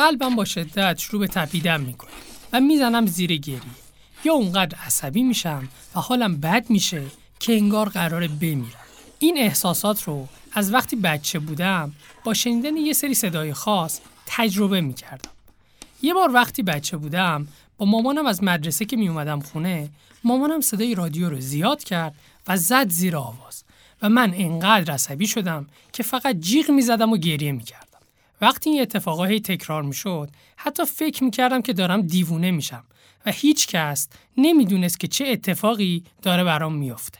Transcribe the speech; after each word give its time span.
قلبم 0.00 0.36
با 0.36 0.44
شدت 0.44 0.98
شروع 0.98 1.20
به 1.20 1.26
تپیدن 1.26 1.80
می‌کنه 1.80 2.10
و 2.52 2.60
می‌زنم 2.60 3.06
زیر 3.06 3.36
گریه. 3.36 3.60
یا 4.24 4.32
اونقدر 4.32 4.78
عصبی 4.78 5.22
میشم 5.22 5.68
و 5.94 6.00
حالم 6.00 6.36
بد 6.36 6.70
میشه 6.70 7.02
که 7.40 7.52
انگار 7.52 7.88
قراره 7.88 8.28
بمیرم. 8.28 8.86
این 9.18 9.38
احساسات 9.38 10.02
رو 10.02 10.28
از 10.52 10.72
وقتی 10.74 10.96
بچه 10.96 11.38
بودم 11.38 11.92
با 12.24 12.34
شنیدن 12.34 12.76
یه 12.76 12.92
سری 12.92 13.14
صدای 13.14 13.52
خاص 13.52 14.00
تجربه 14.26 14.80
می‌کردم. 14.80 15.30
یه 16.02 16.14
بار 16.14 16.34
وقتی 16.34 16.62
بچه 16.62 16.96
بودم 16.96 17.48
با 17.78 17.86
مامانم 17.86 18.26
از 18.26 18.42
مدرسه 18.42 18.84
که 18.84 18.96
میومدم 18.96 19.40
خونه 19.40 19.88
مامانم 20.24 20.60
صدای 20.60 20.94
رادیو 20.94 21.30
رو 21.30 21.40
زیاد 21.40 21.84
کرد 21.84 22.14
و 22.48 22.56
زد 22.56 22.88
زیر 22.88 23.16
آواز 23.16 23.64
و 24.02 24.08
من 24.08 24.34
انقدر 24.36 24.92
عصبی 24.92 25.26
شدم 25.26 25.66
که 25.92 26.02
فقط 26.02 26.36
جیغ 26.36 26.70
می‌زدم 26.70 27.12
و 27.12 27.16
گریه 27.16 27.52
می‌کردم. 27.52 27.89
وقتی 28.40 28.70
این 28.70 28.82
اتفاقا 28.82 29.24
هی 29.24 29.40
تکرار 29.40 29.82
می‌شد 29.82 30.30
حتی 30.56 30.84
فکر 30.84 31.24
می‌کردم 31.24 31.62
که 31.62 31.72
دارم 31.72 32.02
دیوونه 32.02 32.50
میشم 32.50 32.84
و 33.26 33.30
هیچ 33.30 33.66
کس 33.66 34.08
نمی‌دونست 34.36 35.00
که 35.00 35.08
چه 35.08 35.24
اتفاقی 35.26 36.04
داره 36.22 36.44
برام 36.44 36.74
میافته. 36.74 37.18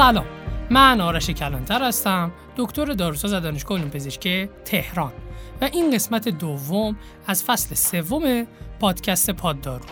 سلام. 0.00 0.26
من 0.70 1.00
آرش 1.00 1.30
کلانتر 1.30 1.82
هستم 1.84 2.32
دکتر 2.56 2.84
داروساز 2.84 3.32
دانشگاه 3.32 3.78
علوم 3.78 3.90
پزشکی 3.90 4.48
تهران. 4.64 5.12
و 5.60 5.64
این 5.64 5.94
قسمت 5.94 6.28
دوم 6.28 6.96
از 7.26 7.44
فصل 7.44 7.74
سوم 7.74 8.46
پادکست 8.80 9.30
پاددارو. 9.30 9.84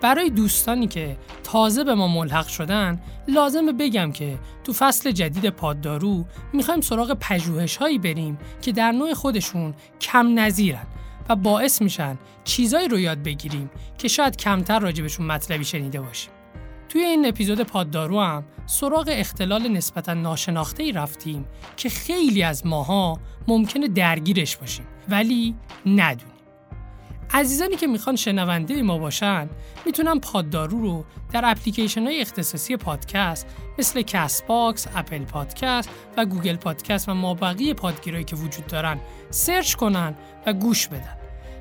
برای 0.00 0.30
دوستانی 0.30 0.86
که 0.86 1.16
تازه 1.42 1.84
به 1.84 1.94
ما 1.94 2.08
ملحق 2.08 2.46
شدن 2.46 3.00
لازمه 3.28 3.72
بگم 3.72 4.12
که 4.12 4.38
تو 4.64 4.72
فصل 4.72 5.10
جدید 5.10 5.50
پاددارو 5.50 6.24
می‌خوایم 6.52 6.80
سراغ 6.80 7.16
پژوهش 7.20 7.76
هایی 7.76 7.98
بریم 7.98 8.38
که 8.62 8.72
در 8.72 8.92
نوع 8.92 9.14
خودشون 9.14 9.74
کم 10.00 10.38
نظیرن 10.38 10.86
و 11.28 11.36
باعث 11.36 11.82
میشن 11.82 12.18
چیزایی 12.44 12.88
رو 12.88 12.98
یاد 12.98 13.22
بگیریم 13.22 13.70
که 13.98 14.08
شاید 14.08 14.36
کمتر 14.36 14.78
راجبشون 14.78 15.26
مطلبی 15.26 15.64
شنیده 15.64 16.00
باشیم. 16.00 16.30
توی 16.88 17.00
این 17.00 17.26
اپیزود 17.26 17.62
پاددارو 17.62 18.20
هم 18.20 18.44
سراغ 18.66 19.08
اختلال 19.12 19.68
نسبتا 19.68 20.14
ناشناخته 20.14 20.82
ای 20.82 20.92
رفتیم 20.92 21.46
که 21.76 21.88
خیلی 21.88 22.42
از 22.42 22.66
ماها 22.66 23.18
ممکنه 23.48 23.88
درگیرش 23.88 24.56
باشیم 24.56 24.86
ولی 25.08 25.54
ندونیم. 25.86 26.34
عزیزانی 27.30 27.76
که 27.76 27.86
می‌خوان 27.86 28.16
شنونده 28.16 28.82
ما 28.82 28.98
باشن 28.98 29.48
می‌تونن 29.86 30.20
پاددارو 30.20 30.80
رو 30.80 31.04
در 31.32 31.42
اپلیکیشن 31.44 32.02
های 32.02 32.20
اختصاصی 32.20 32.76
پادکست 32.76 33.46
مثل 33.78 34.02
Castbox، 34.02 34.86
Apple 34.94 35.24
Podcast 35.24 35.90
و 36.16 36.24
Google 36.24 36.56
Podcast 36.56 37.08
و 37.08 37.14
مابقی 37.14 37.74
پادگیرایی 37.74 38.24
که 38.24 38.36
وجود 38.36 38.66
دارن 38.66 39.00
search 39.30 39.74
کنن 39.74 40.14
و 40.46 40.52
گوش 40.52 40.88
بدن. 40.88 41.18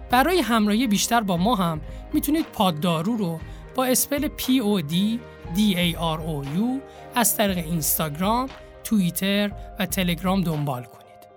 برای 0.09 0.39
همراهی 0.39 0.87
بیشتر 0.87 1.21
با 1.21 1.37
ما 1.37 1.55
هم 1.55 1.81
می‌تونید 2.13 2.45
پاددارو 2.45 3.17
رو 3.17 3.39
با 3.77 3.85
اسپل 3.85 4.27
POD 4.27 5.19
DAROU 5.55 6.81
از 7.15 7.37
طریق 7.37 7.57
اینستاگرام، 7.57 8.49
توییتر 8.83 9.51
و 9.79 9.85
تلگرام 9.85 10.41
دنبال 10.41 10.83
کنید. 10.83 11.27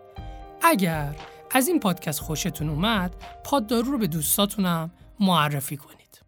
اگر 0.62 1.16
از 1.50 1.68
این 1.68 1.80
پادکست 1.80 2.20
خوشتون 2.20 2.68
اومد، 2.68 3.16
پاددارو 3.44 3.92
رو 3.92 3.98
به 3.98 4.06
دوستاتونم 4.06 4.90
معرفی 5.20 5.76
کنید. 5.76 6.22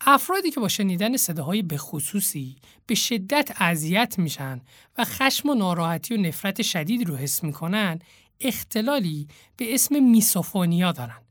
افرادی 0.00 0.50
که 0.50 0.60
با 0.60 0.68
شنیدن 0.68 1.16
صداهای 1.16 1.62
بخصوصی 1.62 2.56
به 2.86 2.94
شدت 2.94 3.52
اذیت 3.56 4.18
میشن 4.18 4.60
و 4.98 5.04
خشم 5.04 5.48
و 5.48 5.54
ناراحتی 5.54 6.14
و 6.14 6.20
نفرت 6.20 6.62
شدید 6.62 7.08
رو 7.08 7.16
حس 7.16 7.44
می‌کنن 7.44 7.98
اختلالی 8.40 9.28
به 9.56 9.74
اسم 9.74 10.02
میسوفونیا 10.02 10.92
دارن 10.92 11.22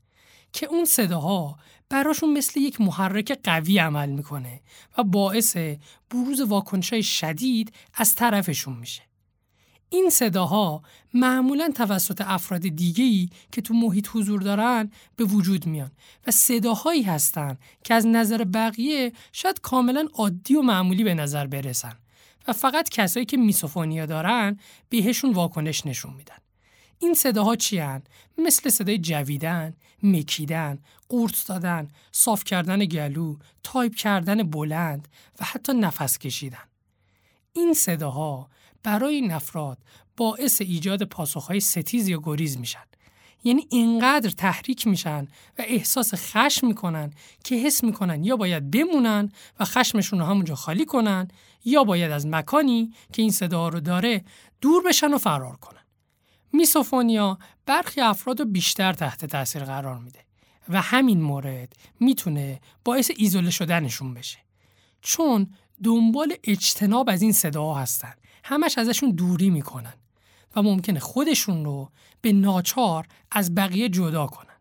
که 0.52 0.66
اون 0.66 0.84
صداها 0.84 1.58
براشون 1.92 2.32
مثل 2.32 2.60
یک 2.60 2.80
محرک 2.80 3.38
قوی 3.44 3.78
عمل 3.78 4.08
می‌کنه 4.08 4.60
و 4.98 5.04
باعث 5.04 5.56
بروز 6.10 6.40
واکنشای 6.40 7.02
شدید 7.02 7.72
از 7.94 8.14
طرفشون 8.14 8.76
میشه. 8.76 9.02
این 9.90 10.10
صداها 10.10 10.82
معمولا 11.14 11.70
توسط 11.74 12.20
افراد 12.26 12.60
دیگه‌ای 12.60 13.28
که 13.52 13.62
تو 13.62 13.74
محیط 13.74 14.08
حضور 14.12 14.42
دارن 14.42 14.90
به 15.16 15.24
وجود 15.24 15.66
میان 15.66 15.90
و 16.26 16.30
صداهایی 16.30 17.02
هستن 17.02 17.58
که 17.84 17.94
از 17.94 18.06
نظر 18.06 18.44
بقیه 18.44 19.12
شاید 19.32 19.60
کاملا 19.60 20.08
عادی 20.14 20.54
و 20.54 20.62
معمولی 20.62 21.04
به 21.04 21.14
نظر 21.14 21.46
برسن 21.46 21.94
و 22.48 22.52
فقط 22.52 22.88
کسایی 22.88 23.26
که 23.26 23.36
misophonia 23.36 24.06
دارن 24.06 24.58
بهشون 24.88 25.32
واکنش 25.32 25.86
نشون 25.86 26.14
میدن. 26.14 26.36
این 26.98 27.14
صداها 27.14 27.56
چی؟ 27.56 27.82
مثل 28.38 28.70
صدای 28.70 28.98
جویدن، 28.98 29.74
مکیدن، 30.02 30.78
قورت 31.12 31.46
دادن، 31.46 31.88
صاف 32.12 32.44
کردن 32.44 32.84
گلو، 32.84 33.36
تایپ 33.62 33.94
کردن 33.94 34.42
بلند 34.42 35.08
و 35.40 35.44
حتی 35.44 35.72
نفس 35.74 36.18
کشیدن. 36.18 36.68
این 37.52 37.74
صداها 37.74 38.48
برای 38.82 39.14
این 39.14 39.32
افراد 39.32 39.78
باعث 40.16 40.60
ایجاد 40.60 41.02
پاسخهای 41.02 41.60
ستیز 41.60 42.08
یا 42.08 42.20
گریز 42.22 42.58
میشن. 42.58 42.84
یعنی 43.44 43.66
اینقدر 43.70 44.30
تحریک 44.30 44.86
میشن 44.86 45.22
و 45.58 45.64
احساس 45.66 46.14
خشم 46.14 46.66
می‌کنن 46.66 47.12
که 47.44 47.54
حس 47.54 47.84
می‌کنن 47.84 48.24
یا 48.24 48.36
باید 48.36 48.70
بمونن 48.70 49.32
و 49.60 49.64
خشمشون 49.64 50.18
رو 50.18 50.24
همونجا 50.24 50.54
خالی 50.54 50.84
کنن 50.84 51.28
یا 51.64 51.84
باید 51.84 52.10
از 52.10 52.26
مکانی 52.26 52.94
که 53.12 53.22
این 53.22 53.30
صدا 53.30 53.68
رو 53.68 53.80
داره 53.80 54.24
دور 54.60 54.82
بشن 54.82 55.14
و 55.14 55.18
فرار 55.18 55.56
کنن. 55.56 55.84
میسوفونیا 56.52 57.38
برخی 57.66 58.00
افراد 58.00 58.40
رو 58.40 58.46
بیشتر 58.46 58.92
تحت 58.92 59.24
تاثیر 59.24 59.64
قرار 59.64 59.98
میده 59.98 60.31
و 60.68 60.80
همین 60.80 61.20
مورد 61.20 61.72
می‌تونه 62.00 62.60
باعث 62.84 63.10
ایزوله 63.16 63.50
شدنشون 63.50 64.14
بشه. 64.14 64.38
چون 65.00 65.54
دنبال 65.84 66.34
اجتناب 66.44 67.10
از 67.10 67.22
این 67.22 67.32
صداها 67.32 67.80
هستن. 67.80 68.12
همش 68.44 68.78
ازشون 68.78 69.10
دوری 69.10 69.50
می‌کنن 69.50 69.94
و 70.56 70.62
ممکنه 70.62 71.00
خودشون 71.00 71.64
رو 71.64 71.90
به 72.20 72.32
ناچار 72.32 73.06
از 73.30 73.54
بقیه 73.54 73.88
جدا 73.88 74.26
کنن. 74.26 74.56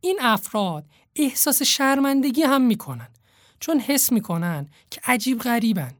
این 0.00 0.18
افراد 0.22 0.86
احساس 1.16 1.62
شرمندگی 1.62 2.42
هم 2.42 2.62
می‌کنن. 2.62 3.08
چون 3.60 3.80
حس 3.80 4.12
می‌کنن 4.12 4.68
که 4.90 5.00
عجیب 5.04 5.38
غریبن 5.38 5.94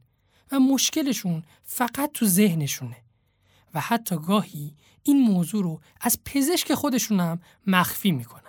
و 0.51 0.59
مشکلشون 0.59 1.43
فقط 1.63 2.11
تو 2.11 2.25
ذهنشونه. 2.25 2.97
و 3.73 3.79
حتی 3.79 4.15
گاهی 4.15 4.75
این 5.03 5.21
موضوع 5.21 5.63
رو 5.63 5.81
از 6.01 6.19
پزشک 6.25 6.73
خودشون 6.73 7.19
هم 7.19 7.39
مخفی 7.67 8.11
می‌کنن. 8.11 8.42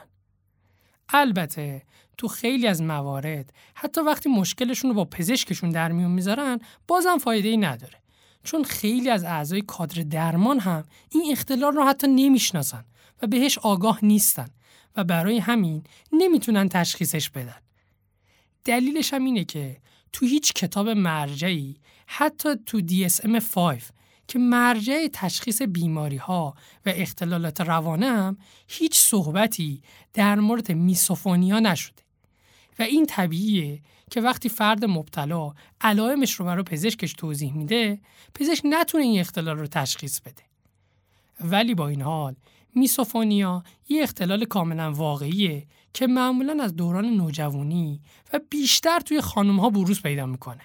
البته 1.08 1.82
تو 2.18 2.28
خیلی 2.28 2.66
از 2.66 2.82
موارد 2.82 3.52
حتی 3.74 4.00
وقتی 4.00 4.28
مشکلشون 4.28 4.90
رو 4.90 4.96
با 4.96 5.04
پزشکشون 5.04 5.70
در 5.70 5.92
میون 5.92 6.10
می‌ذارن 6.10 6.58
بازم 6.86 7.18
فایده 7.18 7.48
ای 7.48 7.56
نداره. 7.56 7.98
چون 8.44 8.64
خیلی 8.64 9.10
از 9.10 9.24
اعضای 9.24 9.62
کادر 9.62 10.02
درمان 10.02 10.58
هم 10.58 10.84
این 11.10 11.32
اختلال 11.32 11.72
رو 11.72 11.84
حتی 11.84 12.06
نمی‌شناسن 12.06 12.84
و 13.22 13.26
بهش 13.26 13.58
آگاه 13.58 13.98
نیستن 14.02 14.48
و 14.96 15.04
برای 15.04 15.38
همین 15.38 15.84
نمی‌تونن 16.12 16.68
تشخیصش 16.68 17.30
بدن. 17.30 17.60
دلیلش 18.64 19.14
هم 19.14 19.24
اینه 19.24 19.44
که 19.44 19.76
تو 20.12 20.26
هیچ 20.26 20.52
کتاب 20.52 20.88
مرجعی 20.88 21.76
حتی 22.06 22.48
تو 22.66 22.80
DSM-5 22.80 23.82
که 24.28 24.38
مرجع 24.38 25.08
تشخیص 25.12 25.62
بیماری 25.62 26.16
ها 26.16 26.54
و 26.86 26.92
اختلالات 26.94 27.60
روانه 27.60 28.06
هم 28.06 28.36
هیچ 28.68 28.98
صحبتی 28.98 29.82
در 30.12 30.34
مورد 30.34 30.72
میسوفونیا 30.72 31.60
نشده. 31.60 32.02
و 32.78 32.82
این 32.82 33.06
طبیعیه 33.06 33.82
که 34.10 34.20
وقتی 34.20 34.48
فرد 34.48 34.84
مبتلا 34.84 35.52
علائمش 35.80 36.32
رو 36.32 36.44
برای 36.44 36.62
پزشکش 36.62 37.12
توضیح 37.12 37.52
میده 37.52 38.00
پزشک 38.34 38.62
نتونه 38.64 39.04
این 39.04 39.20
اختلال 39.20 39.58
رو 39.58 39.66
تشخیص 39.66 40.20
بده. 40.20 40.42
ولی 41.40 41.74
با 41.74 41.88
این 41.88 42.02
حال 42.02 42.36
میسوفونیا 42.74 43.62
یه 43.88 44.02
اختلال 44.02 44.44
کاملا 44.44 44.92
واقعیه 44.92 45.66
که 45.92 46.06
معمولا 46.06 46.62
از 46.62 46.76
دوران 46.76 47.04
نوجوانی 47.04 48.00
و 48.32 48.40
بیشتر 48.50 49.00
توی 49.00 49.20
خانم 49.20 49.60
ها 49.60 49.70
بروز 49.70 50.02
پیدا 50.02 50.26
می‌کنه. 50.26 50.62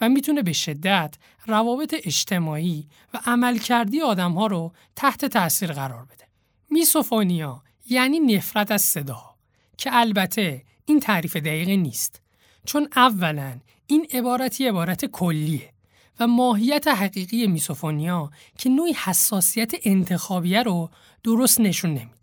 و 0.00 0.08
می‌تونه 0.08 0.42
به 0.42 0.52
شدت 0.52 1.14
روابط 1.46 1.94
اجتماعی 2.04 2.88
و 3.14 3.20
عملکردی 3.26 4.00
آدم 4.00 4.32
ها 4.32 4.46
رو 4.46 4.72
تحت 4.96 5.24
تاثیر 5.24 5.72
قرار 5.72 6.04
بده. 6.04 6.24
میسوفونیا 6.70 7.62
یعنی 7.88 8.20
نفرت 8.20 8.70
از 8.70 8.82
صدا 8.82 9.22
که 9.78 9.90
البته 9.92 10.64
این 10.86 11.00
تعریف 11.00 11.36
دقیق 11.36 11.68
نیست 11.68 12.20
چون 12.64 12.88
اولا 12.96 13.60
این 13.86 14.06
عبارتی 14.12 14.68
عبارت 14.68 15.04
کلیه 15.04 15.72
و 16.20 16.26
ماهیت 16.26 16.88
حقیقی 16.88 17.46
میسوفونیا 17.46 18.30
که 18.58 18.68
نوعی 18.68 18.92
حساسیت 18.92 19.72
انتخابیه 19.82 20.62
رو 20.62 20.90
درست 21.24 21.60
نشون 21.60 21.90
نمیده. 21.90 22.16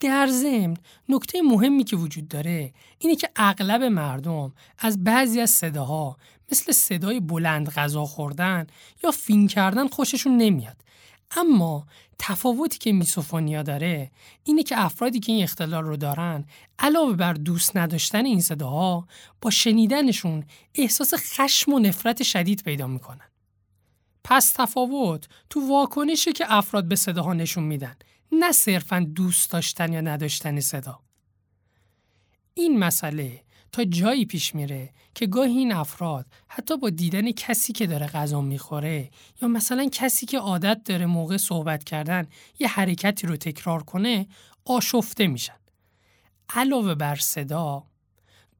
در 0.00 0.26
ضمن 0.26 0.76
نکته 1.08 1.42
مهمی 1.42 1.84
که 1.84 1.96
وجود 1.96 2.28
داره 2.28 2.72
اینه 2.98 3.16
که 3.16 3.28
اغلب 3.36 3.82
مردم 3.82 4.52
از 4.78 5.04
بعضی 5.04 5.40
از 5.40 5.50
صداها 5.50 6.16
مثل 6.52 6.72
صدای 6.72 7.20
بلند 7.20 7.70
غذا 7.70 8.04
خوردن 8.04 8.66
یا 9.04 9.10
فین 9.10 9.48
کردن 9.48 9.88
خوششون 9.88 10.36
نمیاد 10.36 10.76
اما 11.36 11.86
تفاوتی 12.18 12.78
که 12.78 12.92
میسوفونیا 12.92 13.62
داره 13.62 14.10
اینه 14.44 14.62
که 14.62 14.80
افرادی 14.80 15.20
که 15.20 15.32
این 15.32 15.42
اختلال 15.42 15.84
رو 15.84 15.96
دارن 15.96 16.44
علاوه 16.78 17.12
بر 17.12 17.32
دوست 17.32 17.76
نداشتن 17.76 18.24
این 18.24 18.40
صداها 18.40 19.06
با 19.40 19.50
شنیدنشون 19.50 20.44
احساس 20.74 21.14
خشم 21.14 21.72
و 21.72 21.78
نفرت 21.78 22.22
شدید 22.22 22.62
پیدا 22.62 22.86
می‌کنن. 22.86 23.28
پس 24.24 24.52
تفاوت 24.52 25.28
تو 25.50 25.68
واکنشی 25.68 26.32
که 26.32 26.44
افراد 26.48 26.88
به 26.88 26.96
صداها 26.96 27.34
نشون 27.34 27.64
میدن 27.64 27.96
نه 28.32 28.52
صرفا 28.52 29.06
دوست 29.14 29.50
داشتن 29.50 29.92
یا 29.92 30.00
نداشتن 30.00 30.60
صدا. 30.60 31.00
این 32.54 32.78
مسئله 32.78 33.42
تا 33.72 33.84
جایی 33.84 34.24
پیش 34.24 34.54
میره 34.54 34.90
که 35.14 35.26
گاهی 35.26 35.58
این 35.58 35.72
افراد 35.72 36.26
حتی 36.48 36.76
با 36.76 36.90
دیدن 36.90 37.32
کسی 37.32 37.72
که 37.72 37.86
داره 37.86 38.06
غذا 38.06 38.40
می‌خوره 38.40 39.10
یا 39.42 39.48
مثلا 39.48 39.88
کسی 39.92 40.26
که 40.26 40.38
عادت 40.38 40.80
داره 40.84 41.06
موقع 41.06 41.36
صحبت 41.36 41.84
کردن 41.84 42.26
یه 42.58 42.68
حرکتی 42.68 43.26
رو 43.26 43.36
تکرار 43.36 43.82
کنه 43.82 44.26
آشفته 44.64 45.26
میشن. 45.26 45.56
علاوه 46.48 46.94
بر 46.94 47.16
صدا 47.16 47.84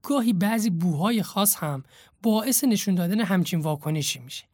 گاهی 0.03 0.33
بعضی 0.33 0.71
بوهای 0.71 1.23
خاص 1.23 1.57
هم 1.57 1.83
باعث 2.23 2.65
نشون 2.65 2.95
دادن 2.95 3.21
همچین 3.21 3.61
واکنشی 3.61 4.19
میشه 4.19 4.45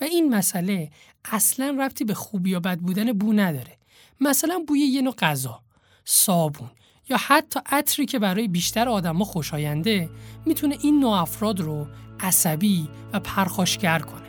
و 0.00 0.04
این 0.04 0.34
مسئله 0.34 0.90
اصلا 1.24 1.76
ربطی 1.80 2.04
به 2.04 2.14
خوبی 2.14 2.50
یا 2.50 2.60
بد 2.60 2.78
بودن 2.78 3.12
بو 3.12 3.32
نداره 3.32 3.78
مثلا 4.20 4.64
بوی 4.68 4.80
یه 4.80 5.02
نوع 5.02 5.14
غذا 5.14 5.60
صابون 6.04 6.70
یا 7.10 7.16
حتی 7.16 7.60
عطری 7.66 8.06
که 8.06 8.18
برای 8.18 8.48
بیشتر 8.48 8.88
آدما 8.88 9.24
خوشاینده 9.24 10.10
می‌تونه 10.46 10.78
این 10.82 11.00
نوع 11.00 11.12
افراد 11.12 11.60
رو 11.60 11.86
عصبی 12.20 12.88
و 13.12 13.20
پرخاشگر 13.20 13.98
کنه. 13.98 14.27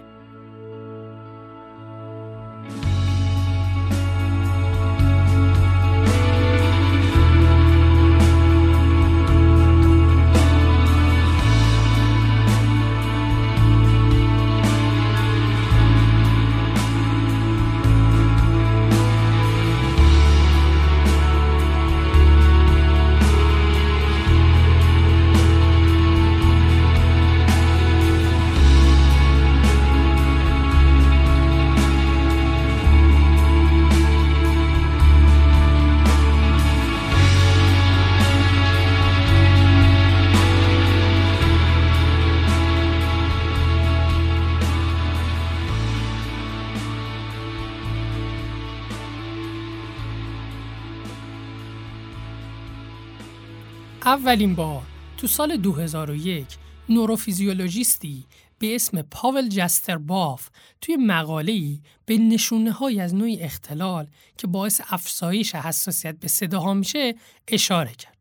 اولین 54.10 54.56
بار 54.56 54.82
تو 55.18 55.28
سال 55.28 55.58
2001 55.58 56.48
نوروفیزیولوژیستی 56.90 58.26
به 58.60 58.76
اسم 58.76 59.02
پاول 59.02 59.50
جستر 59.50 59.98
باف 59.98 60.50
توی 60.82 60.98
مقاله‌ای 60.98 61.82
به 62.06 62.18
نشونه 62.18 62.72
های 62.72 63.00
از 63.02 63.16
نوعی 63.16 63.42
اختلال 63.42 64.08
که 64.38 64.48
باعث 64.48 64.82
افزایش 64.90 65.56
حساسیت 65.56 66.20
به 66.20 66.28
صداها 66.28 66.74
میشه 66.74 67.16
اشاره 67.48 67.94
کرد. 67.94 68.18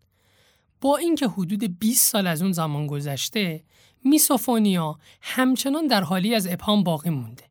با 0.81 0.97
اینکه 0.97 1.29
حدود 1.29 1.79
20 1.79 2.11
سال 2.11 2.27
از 2.27 2.43
اون 2.43 2.53
زمان 2.53 2.87
گذشته، 2.87 3.65
میسوفونیا 4.05 4.99
همچنان 5.23 5.87
در 5.87 6.03
حالی 6.03 6.35
از 6.35 6.47
ابهام 6.47 6.83
باقی 6.83 7.11
مونده. 7.11 7.45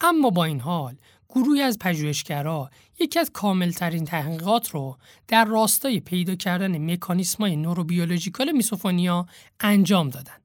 اما 0.00 0.30
با 0.30 0.44
این 0.44 0.60
حال 0.60 0.96
گروهی 1.28 1.62
از 1.62 1.78
پژوهشگرا 1.78 2.70
یکی 3.02 3.18
از 3.18 3.30
کاملترین 3.32 4.04
تحقیقات 4.04 4.70
رو 4.70 4.96
در 5.28 5.44
راستای 5.44 6.00
پیدا 6.00 6.34
کردن 6.34 6.92
مکانیسمای 6.92 7.56
نوروبیولوژیکال 7.56 8.52
میسوفونیا 8.52 9.26
انجام 9.60 10.10
دادن. 10.10 10.36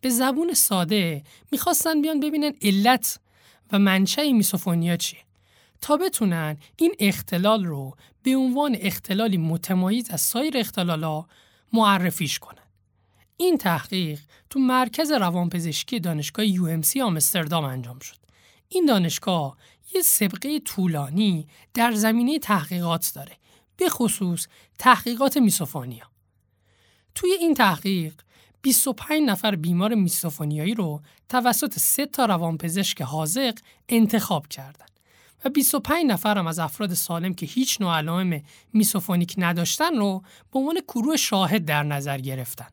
به 0.00 0.08
زبون 0.08 0.54
ساده 0.54 1.22
می‌خواستن 1.52 2.02
بیان 2.02 2.20
ببینن 2.20 2.52
علت 2.62 3.20
و 3.72 3.78
منشأ 3.78 4.32
میسوفونیا 4.32 4.96
چیه 4.96 5.20
تا 5.80 5.96
بتونن 5.96 6.56
این 6.76 6.94
اختلال 6.98 7.64
رو 7.64 7.96
به 8.22 8.36
عنوان 8.36 8.76
اختلالی 8.80 9.36
متمایز 9.36 10.10
از 10.10 10.20
سایر 10.20 10.56
اختلالا 10.56 11.24
معرفیش 11.72 12.38
کنن. 12.38 12.62
این 13.36 13.58
تحقیق 13.58 14.20
تو 14.50 14.60
مرکز 14.60 15.12
روانپزشکی 15.12 16.00
دانشگاه 16.00 16.46
UMC 16.46 16.96
آمستردام 16.96 17.64
انجام 17.64 17.98
شد. 17.98 18.16
این 18.68 18.86
دانشگاه 18.86 19.56
یه 19.94 20.02
سبقه 20.02 20.60
طولانی 20.60 21.46
در 21.74 21.92
زمینه 21.92 22.38
تحقیقات 22.38 23.12
داره 23.14 23.36
به 23.76 23.88
خصوص 23.88 24.46
تحقیقات 24.78 25.36
میسوفونیا 25.36 26.04
توی 27.14 27.32
این 27.32 27.54
تحقیق 27.54 28.14
25 28.62 29.22
نفر 29.22 29.56
بیمار 29.56 29.94
میسوفونیایی 29.94 30.74
رو 30.74 31.02
توسط 31.28 31.78
سه 31.78 32.06
تا 32.06 32.24
روانپزشک 32.24 33.02
حاضق 33.02 33.58
انتخاب 33.88 34.46
کردند 34.46 34.90
و 35.44 35.48
25 35.48 36.06
نفر 36.06 36.38
هم 36.38 36.46
از 36.46 36.58
افراد 36.58 36.94
سالم 36.94 37.34
که 37.34 37.46
هیچ 37.46 37.80
نوع 37.80 37.96
علائم 37.96 38.42
میسوفونیک 38.72 39.34
نداشتن 39.38 39.96
رو 39.96 40.22
به 40.52 40.58
عنوان 40.58 40.80
گروه 40.88 41.16
شاهد 41.16 41.64
در 41.64 41.82
نظر 41.82 42.18
گرفتن. 42.18 42.68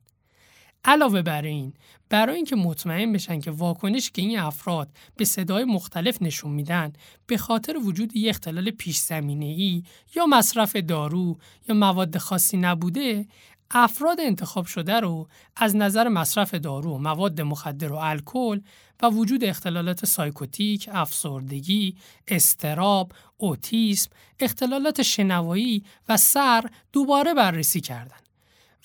علاوه 0.83 1.21
بر 1.21 1.41
این 1.41 1.73
برای 2.09 2.35
اینکه 2.35 2.55
مطمئن 2.55 3.13
بشن 3.13 3.39
که 3.39 3.51
واکنش 3.51 4.11
که 4.11 4.21
این 4.21 4.39
افراد 4.39 4.89
به 5.17 5.25
صدای 5.25 5.63
مختلف 5.63 6.21
نشون 6.21 6.51
میدن 6.51 6.93
به 7.27 7.37
خاطر 7.37 7.77
وجود 7.77 8.15
یک 8.15 8.29
اختلال 8.29 8.71
پیش 8.71 9.11
ای 9.11 9.83
یا 10.15 10.25
مصرف 10.25 10.75
دارو 10.75 11.37
یا 11.69 11.75
مواد 11.75 12.17
خاصی 12.17 12.57
نبوده 12.57 13.27
افراد 13.71 14.21
انتخاب 14.21 14.65
شده 14.65 14.99
رو 14.99 15.27
از 15.55 15.75
نظر 15.75 16.07
مصرف 16.07 16.53
دارو، 16.53 16.97
مواد 16.97 17.41
مخدر 17.41 17.93
و 17.93 17.95
الکل 17.95 18.61
و 19.01 19.09
وجود 19.09 19.43
اختلالات 19.43 20.05
سایکوتیک، 20.05 20.89
افسردگی، 20.93 21.95
استراب، 22.27 23.11
اوتیسم، 23.37 24.11
اختلالات 24.39 25.01
شنوایی 25.01 25.83
و 26.09 26.17
سر 26.17 26.69
دوباره 26.93 27.33
بررسی 27.33 27.81
کردند. 27.81 28.28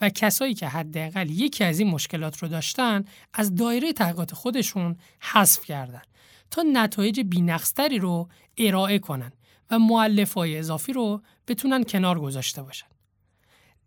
و 0.01 0.09
کسایی 0.09 0.55
که 0.55 0.69
حداقل 0.69 1.31
یکی 1.31 1.65
از 1.65 1.79
این 1.79 1.91
مشکلات 1.91 2.39
رو 2.39 2.49
داشتن 2.49 3.05
از 3.33 3.55
دایره 3.55 3.93
تحقیقات 3.93 4.35
خودشون 4.35 4.97
حذف 5.21 5.65
کردن 5.65 6.03
تا 6.51 6.63
نتایج 6.63 7.21
بینقصتری 7.21 7.99
رو 7.99 8.29
ارائه 8.59 8.99
کنن 8.99 9.33
و 9.71 9.79
های 10.37 10.59
اضافی 10.59 10.93
رو 10.93 11.23
بتونن 11.49 11.85
کنار 11.85 12.21
گذاشته 12.21 12.63
باشن. 12.63 12.87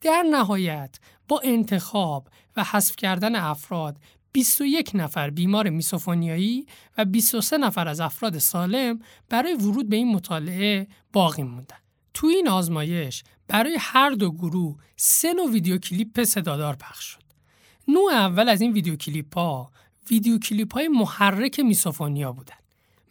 در 0.01 0.23
نهایت 0.31 0.99
با 1.27 1.41
انتخاب 1.43 2.29
و 2.55 2.63
حذف 2.63 2.95
کردن 2.95 3.35
افراد 3.35 3.97
21 4.31 4.91
نفر 4.93 5.29
بیمار 5.29 5.69
میسوفونیایی 5.69 6.65
و 6.97 7.05
23 7.05 7.57
نفر 7.57 7.87
از 7.87 7.99
افراد 7.99 8.37
سالم 8.37 8.99
برای 9.29 9.53
ورود 9.53 9.89
به 9.89 9.95
این 9.95 10.15
مطالعه 10.15 10.87
باقی 11.13 11.43
موندن. 11.43 11.77
تو 12.13 12.27
این 12.27 12.47
آزمایش 12.47 13.23
برای 13.47 13.77
هر 13.79 14.09
دو 14.09 14.31
گروه 14.31 14.77
سه 14.95 15.33
نوع 15.33 15.51
ویدیو 15.51 15.77
کلیپ 15.77 16.23
صدادار 16.23 16.75
پخش 16.75 17.05
شد. 17.05 17.23
نوع 17.87 18.11
اول 18.11 18.49
از 18.49 18.61
این 18.61 18.73
ویدیو 18.73 18.95
کلیپ 18.95 19.37
ها 19.37 19.71
ویدیو 20.09 20.39
کلیپ 20.39 20.73
های 20.73 20.87
محرک 20.87 21.59
misophonia 21.59 22.31
بودن. 22.31 22.55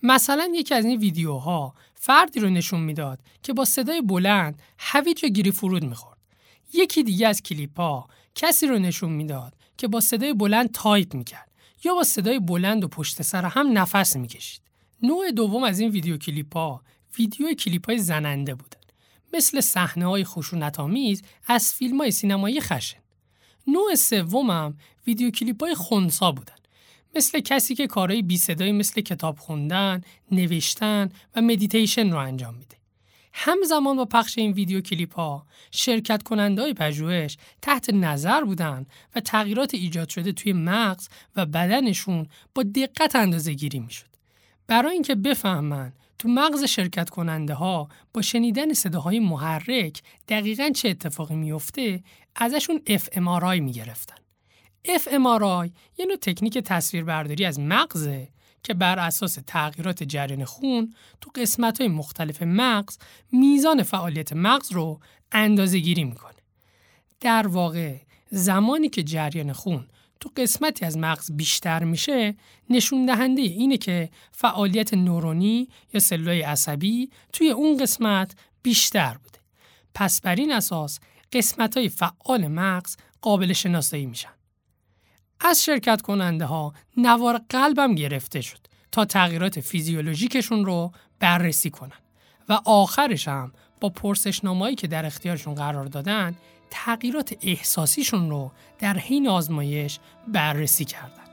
مثلا 0.02 0.48
یکی 0.54 0.74
از 0.74 0.84
این 0.84 0.98
ویدیوها 0.98 1.74
فردی 1.94 2.40
رو 2.40 2.50
نشون 2.50 2.80
می‌داد 2.80 3.20
که 3.42 3.52
با 3.52 3.64
صدای 3.64 4.00
بلند 4.00 4.62
هویج 4.78 5.24
گریپ‌فروت 5.24 5.84
می‌خورد. 5.84 6.18
یکی 6.72 7.02
دیگه 7.02 7.28
از 7.28 7.42
کلیپ 7.42 7.80
ها 7.80 8.08
کسی 8.34 8.66
رو 8.66 8.78
نشون 8.78 9.12
می‌داد 9.12 9.54
که 9.76 9.88
با 9.88 10.00
صدای 10.00 10.32
بلند 10.34 10.72
تایپ 10.72 11.14
می‌کرد 11.14 11.50
یا 11.84 11.94
با 11.94 12.02
صدای 12.02 12.38
بلند 12.38 12.84
و 12.84 12.88
پشت 12.88 13.22
سر 13.22 13.44
هم 13.44 13.78
نفس 13.78 14.16
می‌کشید. 14.16 14.60
نوع 15.02 15.30
دوم 15.30 15.64
از 15.64 15.80
این 15.80 15.90
ویدیو 15.90 16.16
کلیپ 16.16 16.56
ها 16.56 16.82
ویدیو 17.18 17.54
کلیپ 17.54 17.86
های 17.86 17.98
زننده 17.98 18.54
بودن. 18.54 18.80
مثل 19.32 19.60
صحنه 19.60 20.06
های 20.06 20.24
خشونت 20.24 20.80
آمیز 20.80 21.22
از 21.46 21.74
فیلم 21.74 21.98
های 21.98 22.10
سینمایی 22.10 22.60
خشن. 22.60 22.98
نوع 23.66 23.94
سومم 23.94 24.74
ویدیو 25.06 25.30
کلیپ 25.30 25.62
های 25.62 25.74
خونسا 25.74 26.32
بودن. 26.32 26.54
مثل 27.14 27.40
کسی 27.40 27.74
که 27.74 27.86
کارهای 27.86 28.22
بی 28.22 28.38
صدایی 28.38 28.72
مثل 28.72 29.00
کتاب 29.00 29.38
خوندن، 29.38 30.00
نوشتن 30.30 31.10
و 31.36 31.40
مدیتیشن 31.40 32.10
رو 32.10 32.18
انجام 32.18 32.54
میده. 32.54 32.76
همزمان 33.32 33.96
با 33.96 34.04
پخش 34.04 34.38
این 34.38 34.52
ویدیو 34.52 34.80
کلیپ 34.80 35.14
ها 35.14 35.46
شرکت 35.70 36.22
کننده 36.22 36.62
های 36.62 36.74
پژوهش 36.74 37.36
تحت 37.62 37.90
نظر 37.90 38.44
بودن 38.44 38.86
و 39.14 39.20
تغییرات 39.20 39.74
ایجاد 39.74 40.08
شده 40.08 40.32
توی 40.32 40.52
مغز 40.52 41.08
و 41.36 41.46
بدنشون 41.46 42.26
با 42.54 42.62
دقت 42.62 43.16
اندازه 43.16 43.52
گیری 43.52 43.78
می‌شد. 43.78 44.06
برای 44.66 44.92
اینکه 44.92 45.14
بفهمن 45.14 45.92
تو 46.18 46.28
مغز 46.28 46.64
شرکت 46.64 47.10
کننده 47.10 47.54
ها 47.54 47.88
با 48.14 48.22
شنیدن 48.22 48.72
صداهای 48.72 49.20
محرک 49.20 50.02
دقیقا 50.28 50.70
چه 50.70 50.88
اتفاقی 50.88 51.36
میفته 51.36 52.02
ازشون 52.36 52.82
FMRI 52.88 53.60
می‌گرفتن. 53.60 54.16
FMRI 54.86 55.70
یه 55.98 56.06
نوع 56.06 56.16
تکنیک 56.22 56.58
تصویربرداری 56.58 57.44
از 57.44 57.60
مغزه 57.60 58.28
که 58.62 58.74
بر 58.74 58.98
اساس 58.98 59.38
تغییرات 59.46 60.02
جریان 60.02 60.44
خون 60.44 60.94
تو 61.20 61.30
قسمت 61.34 61.80
های 61.80 61.88
مختلف 61.88 62.42
مغز 62.42 62.98
میزان 63.32 63.82
فعالیت 63.82 64.32
مغز 64.32 64.72
رو 64.72 65.00
اندازه 65.32 65.78
گیری 65.78 66.04
می‌کنه. 66.04 66.32
در 67.20 67.46
واقع 67.46 67.96
زمانی 68.30 68.88
که 68.88 69.02
جریان 69.02 69.52
خون 69.52 69.88
تو 70.20 70.30
قسمتی 70.36 70.84
از 70.84 70.98
مغز 70.98 71.32
بیشتر 71.32 71.84
میشه 71.84 72.34
نشون 72.70 73.06
دهنده 73.06 73.42
اینه 73.42 73.76
که 73.76 74.10
فعالیت 74.32 74.94
نورونی 74.94 75.68
یا 75.94 76.00
سلولای 76.00 76.42
عصبی 76.42 77.10
توی 77.32 77.50
اون 77.50 77.76
قسمت 77.76 78.34
بیشتر 78.62 79.16
بوده. 79.24 79.38
پس 79.94 80.20
بر 80.20 80.34
این 80.34 80.52
اساس 80.52 81.00
قسمت 81.32 81.76
های 81.76 81.88
فعال 81.88 82.46
مغز 82.48 82.96
قابل 83.20 83.52
شناسایی 83.52 84.06
میشن. 84.06 84.28
از 85.40 85.64
شرکت 85.64 86.02
کننده 86.02 86.44
ها 86.44 86.74
نوار 86.96 87.40
قلبم 87.48 87.94
گرفته 87.94 88.40
شد 88.40 88.58
تا 88.92 89.04
تغییرات 89.04 89.60
فیزیولوژیکشون 89.60 90.64
رو 90.64 90.92
بررسی 91.20 91.70
کنن 91.70 91.98
و 92.48 92.60
آخرش 92.64 93.28
هم 93.28 93.52
با 93.80 93.88
پرسشنامه‌ای 93.88 94.74
که 94.74 94.86
در 94.86 95.06
اختیارشون 95.06 95.54
قرار 95.54 95.84
دادن 95.84 96.36
تغییرات 96.70 97.34
احساسیشون 97.42 98.30
رو 98.30 98.50
در 98.78 98.98
حین 98.98 99.28
آزمایش 99.28 99.98
بررسی 100.28 100.84
کردن. 100.84 101.25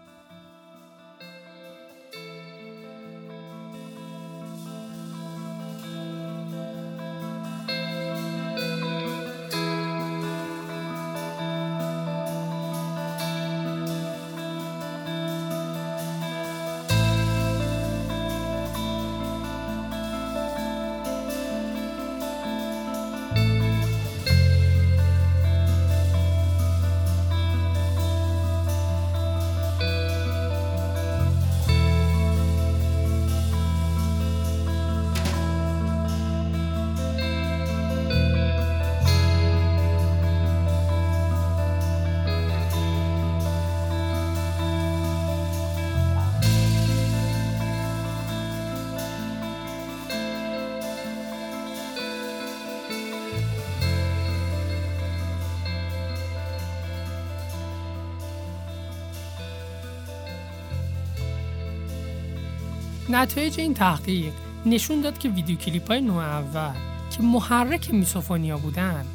نتایج 63.13 63.59
این 63.59 63.73
تحقیق 63.73 64.33
نشون 64.65 65.01
داد 65.01 65.17
که 65.17 65.29
ویدیو 65.29 65.57
کلیپ 65.57 65.87
های 65.87 66.01
نوع 66.01 66.23
اول 66.23 66.73
که 67.11 67.23
محرک 67.23 67.93
میسوفونیا 67.93 68.57
بودن 68.57 69.05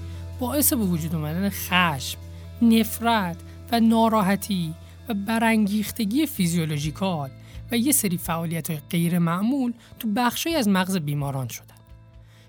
باعث 0.40 0.73
به 0.73 0.85
وجود 0.85 1.14
اومدن 1.14 1.49
خشم، 1.49 2.19
نفرت 2.62 3.37
و 3.73 3.81
ناراحتی 3.81 4.75
و 5.09 5.14
برانگیختگی 5.14 6.26
فیزیولوژیکال 6.26 7.31
و 7.71 7.76
یه 7.76 7.93
سری 7.93 8.19
فعالیت 8.19 8.71
های 8.71 8.81
غیر 8.90 9.19
معمول 9.19 9.73
تو 9.99 10.09
بخشایی 10.17 10.57
از 10.57 10.69
مغز 10.69 10.97
بیماران 10.97 11.49
شدن. 11.49 11.75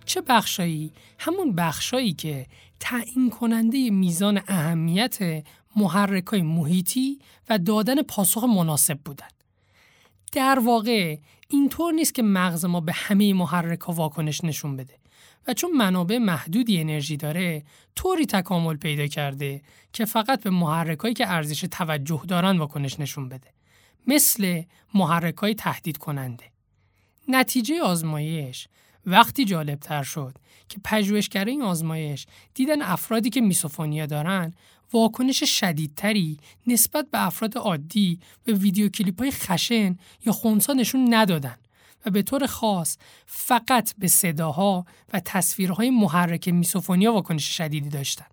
چه 0.05 0.21
بخشایی؟ 0.21 0.91
همون 1.19 1.55
بخشایی 1.55 2.13
که 2.13 2.45
تعیین 2.79 3.29
کننده 3.29 3.89
میزان 3.89 4.41
اهمیت 4.47 5.43
محرک 5.75 6.27
های 6.27 6.41
محیطی 6.41 7.19
و 7.49 7.57
دادن 7.57 8.01
پاسخ 8.01 8.43
مناسب 8.43 8.99
بودن. 9.05 9.27
در 10.31 10.59
واقع 10.59 11.17
اینطور 11.51 11.93
نیست 11.93 12.15
که 12.15 12.23
مغز 12.23 12.65
ما 12.65 12.81
به 12.81 12.93
همه 12.93 13.33
محرک 13.33 13.79
ها 13.79 13.93
واکنش 13.93 14.43
نشون 14.43 14.77
بده. 14.77 14.93
و 15.47 15.53
چون 15.53 15.71
منابع 15.71 16.17
محدودی 16.17 16.79
انرژی 16.79 17.17
داره 17.17 17.63
طوری 17.95 18.25
تکامل 18.25 18.77
پیدا 18.77 19.07
کرده 19.07 19.61
که 19.93 20.05
فقط 20.05 20.43
به 20.43 20.49
محرک 20.49 21.13
که 21.13 21.31
ارزش 21.31 21.61
توجه 21.61 22.21
دارن 22.27 22.57
واکنش 22.57 22.99
نشون 22.99 23.29
بده. 23.29 23.53
مثل 24.07 24.61
محرک 24.93 25.35
های 25.37 25.55
تهدید 25.55 25.97
کننده 25.97 26.43
نتیجه 27.27 27.81
آزمایش 27.81 28.67
وقتی 29.05 29.45
جالب 29.45 29.79
تر 29.79 30.03
شد 30.03 30.37
که 30.69 30.79
پژوهشگر 30.83 31.45
این 31.45 31.61
آزمایش 31.61 32.27
دیدن 32.53 32.81
افرادی 32.81 33.29
که 33.29 33.41
میسوفونیا 33.41 34.05
دارن 34.05 34.53
واکنش 34.93 35.43
شدیدتری 35.43 36.37
نسبت 36.67 37.07
به 37.11 37.25
افراد 37.25 37.57
عادی 37.57 38.19
به 38.43 38.53
ویدیو 38.53 38.89
کلیپ 38.89 39.19
های 39.19 39.31
خشن 39.31 39.97
یا 40.25 40.33
خونسا 40.33 40.73
نشون 40.73 41.13
ندادن 41.13 41.57
و 42.05 42.09
به 42.09 42.21
طور 42.21 42.45
خاص 42.45 42.97
فقط 43.25 43.93
به 43.97 44.07
صداها 44.07 44.85
و 45.13 45.19
تصویرهای 45.25 45.89
محرک 45.89 46.47
میسوفونیا 46.47 47.13
واکنش 47.13 47.57
شدیدی 47.57 47.89
داشتن. 47.89 48.25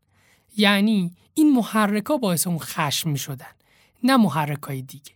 یعنی 0.57 1.13
این 1.35 1.53
محرک 1.53 2.07
ها 2.07 2.17
باعث 2.17 2.47
اون 2.47 2.59
خشم 2.59 3.11
می 3.11 3.19
شدن 3.19 3.47
نه 4.03 4.17
محرک 4.17 4.63
های 4.63 4.83
دیگه. 4.83 5.16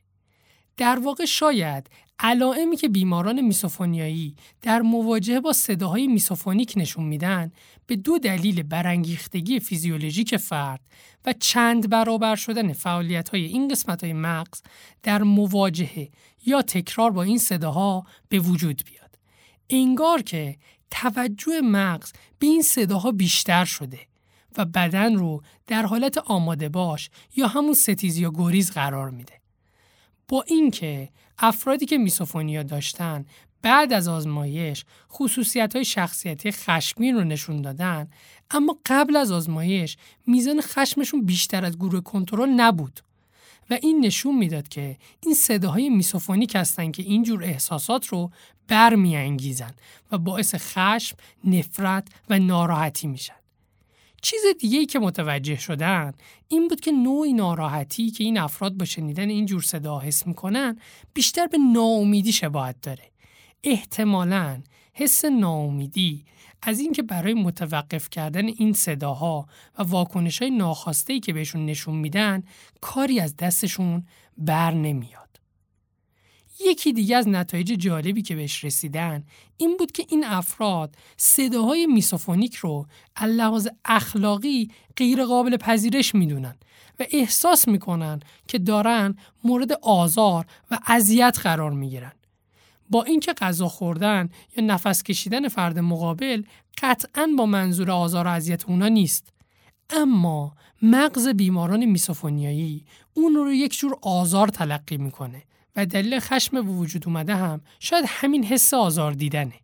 در 0.81 0.99
واقع 0.99 1.25
شاید 1.25 1.91
علائمی 2.19 2.77
که 2.77 2.89
بیماران 2.89 3.41
میسوفونیایی 3.41 4.37
در 4.63 4.81
مواجهه 4.81 5.41
با 5.41 5.53
صداهای 5.53 6.07
میسوفونیک 6.07 6.73
نشون 6.77 7.05
میدن 7.05 7.53
به 7.87 7.97
دو 7.97 8.19
دلیل 8.19 8.63
برانگیختگی 8.63 9.61
فیزیولوژیک 9.61 10.37
فرد 10.37 10.81
و 11.25 11.33
چند 11.33 11.91
برابر 11.91 12.37
شدن 12.37 12.73
فعالیت 12.73 13.29
های 13.29 13.45
این 13.45 13.69
قسمت 13.69 14.05
های 14.05 14.13
مغز 14.13 14.63
در 15.03 15.23
مواجهه 15.23 16.11
یا 16.47 16.63
تکرار 16.63 17.11
با 17.11 17.23
این 17.23 17.39
صداها 17.39 18.07
به 18.29 18.39
وجود 18.39 18.83
بیاد. 18.87 19.19
انگار 19.71 20.23
که 20.23 20.57
توجه 20.91 21.61
مغز 21.61 22.13
به 22.39 22.47
این 22.47 22.63
صداها 22.63 23.13
بیشتر 23.13 23.65
شده 23.65 23.99
و 24.57 24.65
بدن 24.65 25.15
رو 25.15 25.43
در 25.67 25.83
حالت 25.83 26.19
آماده 26.19 26.69
باش 26.69 27.11
یا 27.37 27.47
همون 27.47 27.75
ستیز 27.75 28.19
یا 28.19 28.31
گریز 28.35 28.71
قرار 28.71 29.11
میده. 29.11 29.41
با 30.31 30.43
اینکه 30.47 31.09
افرادی 31.39 31.87
که 31.87 31.99
میسوفونیا 31.99 32.63
داشتن 32.63 33.25
بعد 33.63 33.93
از 33.93 34.09
آزمایش 34.09 34.85
خصوصیت 35.13 35.77
های 35.77 35.85
شخصیتی 35.85 36.53
خشمگین 36.53 37.15
رو 37.15 37.25
نشون 37.25 37.63
دادن 37.63 38.09
اما 38.51 38.79
قبل 38.87 39.17
از 39.17 39.33
آزمایش 39.33 39.97
میزان 40.27 40.61
خشمشون 40.61 41.25
بیشتر 41.25 41.65
از 41.65 41.79
گروه 41.79 42.01
کنترل 42.01 42.49
نبود 42.49 43.01
و 43.71 43.79
این 43.83 44.05
نشون 44.05 44.39
می‌داد 44.39 44.69
که 44.69 44.97
این 45.21 45.35
صداهای 45.35 45.89
میسوفونیک 45.89 46.55
هستن 46.55 46.91
که 46.91 47.03
اینجور 47.03 47.45
احساسات 47.45 48.07
رو 48.07 48.31
برمیانگیزن 48.69 49.73
و 50.13 50.19
باعث 50.19 50.55
خشم، 50.55 51.17
نفرت 51.45 52.09
و 52.31 52.39
ناراحتی 52.39 53.07
میشن. 53.07 53.40
چیز 54.23 54.41
دیگه 54.61 54.79
ای 54.79 54.87
که 54.87 54.99
متوجه 54.99 55.57
شدن 55.57 56.13
این 56.49 56.69
بود 56.69 56.81
که 56.81 56.93
نوعی 56.93 57.33
ناراحتی 57.33 58.11
که 58.11 58.25
این 58.25 58.39
افراد 58.39 58.75
با 58.75 58.85
شنیدن 58.85 59.29
این 59.29 59.47
جور 59.47 59.63
صدا 59.63 59.99
حس 59.99 60.27
می‌کنن 60.27 60.79
بیشتر 61.15 61.47
به 61.47 61.59
ناامیدی 61.59 62.33
شباهت 62.33 62.77
داره. 62.83 63.11
احتمالاً 63.65 64.63
حس 64.93 65.25
ناامیدی 65.25 66.25
از 66.63 66.81
اینکه 66.81 67.03
برای 67.03 67.35
متوقف 67.35 68.11
کردن 68.11 68.47
این 68.47 68.73
صداها 68.73 69.47
و 69.79 69.83
واکنش 69.83 70.43
های 70.43 70.51
ناخواسته 70.51 71.21
که 71.21 71.33
بهشون 71.33 71.67
نشون 71.67 71.97
میدن 71.97 72.43
کاری 72.81 73.21
از 73.21 73.37
دستشون 73.37 74.07
بر 74.39 74.71
نمیاد. 74.75 75.20
یکی 76.67 76.93
دیگه 76.93 77.17
از 77.17 77.29
نتایج 77.29 77.73
جالبی 77.73 78.23
که 78.23 78.35
بهش 78.35 78.65
رسیدن 78.65 79.25
این 79.57 79.77
بود 79.77 79.93
که 79.93 80.07
این 80.09 80.25
افراد 80.25 80.97
صداهای 81.17 81.87
میسوفونیک 81.87 82.55
رو 82.55 82.87
از 83.17 83.31
لحاظ 83.31 83.69
اخلاقی 83.85 84.71
غیر 84.97 85.25
قابل 85.25 85.57
پذیرش 85.57 86.15
می‌دونن 86.15 86.55
و 87.01 87.05
احساس 87.11 87.69
می‌کنن 87.69 88.21
که 88.49 88.59
دارن 88.59 89.17
مورد 89.45 89.73
آزار 89.73 90.47
و 90.71 90.79
اذیت 90.87 91.39
قرار 91.43 91.71
می‌گیرن. 91.71 92.13
با 92.91 93.03
اینکه 93.03 93.33
غذا 93.33 93.69
خوردن 93.69 94.29
یا 94.57 94.65
نفس 94.65 95.03
کشیدن 95.03 95.49
فرد 95.49 95.79
مقابل 95.79 96.43
قطعا 96.83 97.29
با 97.39 97.47
منظور 97.47 97.91
آزار 97.91 98.27
و 98.27 98.31
اذیت 98.31 98.65
اونا 98.69 98.89
نیست 98.89 99.33
اما 99.91 100.55
مغز 100.83 101.29
بیماران 101.29 101.85
میسوفونیایی 101.85 102.85
اون 103.15 103.35
رو 103.35 103.53
یک 103.53 103.79
جور 103.79 103.99
آزار 104.03 104.49
تلقی 104.49 104.97
می‌کنه 104.97 105.43
و 105.77 105.87
دلیل 105.87 106.21
خشم 106.21 106.65
به 106.65 106.73
وجود 106.73 107.07
اومده 107.07 107.37
هم 107.37 107.61
شاید 107.81 108.05
همین 108.09 108.45
حس 108.45 108.75
آزار 108.75 109.13
دیدنه. 109.13 109.55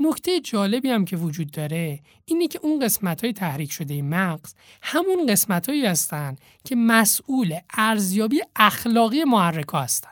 نکته 0.00 0.40
جالبی 0.40 0.90
هم 0.90 1.04
که 1.04 1.16
وجود 1.16 1.50
داره 1.50 2.00
اینه 2.24 2.48
که 2.48 2.58
اون 2.62 2.84
قسمت 2.84 3.24
های 3.24 3.32
تحریک 3.32 3.72
شده 3.72 4.02
مغز 4.02 4.54
همون 4.82 5.26
قسمت 5.26 5.68
هایی 5.68 5.86
هستن 5.86 6.36
که 6.64 6.76
مسئول 6.76 7.58
ارزیابی 7.74 8.40
اخلاقی 8.56 9.24
محرک 9.24 9.66
هستن. 9.74 10.10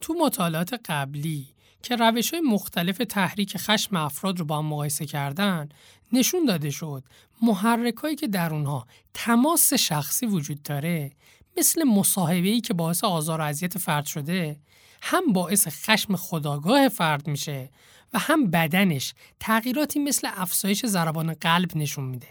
تو 0.00 0.14
مطالعات 0.14 0.80
قبلی 0.84 1.46
که 1.82 1.96
روش 1.96 2.30
های 2.30 2.40
مختلف 2.40 2.98
تحریک 2.98 3.56
خشم 3.56 3.96
افراد 3.96 4.38
رو 4.38 4.44
با 4.44 4.58
هم 4.58 4.66
مقایسه 4.66 5.06
کردن 5.06 5.68
نشون 6.12 6.44
داده 6.44 6.70
شد 6.70 7.04
محرکایی 7.42 8.16
که 8.16 8.26
در 8.26 8.54
اونها 8.54 8.86
تماس 9.14 9.74
شخصی 9.74 10.26
وجود 10.26 10.62
داره 10.62 11.12
مثل 11.58 11.84
مصاحبه‌ای 11.84 12.60
که 12.60 12.74
باعث 12.74 13.04
آزار 13.04 13.40
و 13.40 13.44
اذیت 13.44 13.78
فرد 13.78 14.06
شده 14.06 14.56
هم 15.02 15.32
باعث 15.32 15.68
خشم 15.68 16.16
خداگاه 16.16 16.88
فرد 16.88 17.28
میشه 17.28 17.70
و 18.12 18.18
هم 18.18 18.50
بدنش 18.50 19.14
تغییراتی 19.40 19.98
مثل 19.98 20.28
افزایش 20.34 20.86
ضربان 20.86 21.34
قلب 21.34 21.76
نشون 21.76 22.04
میده. 22.04 22.28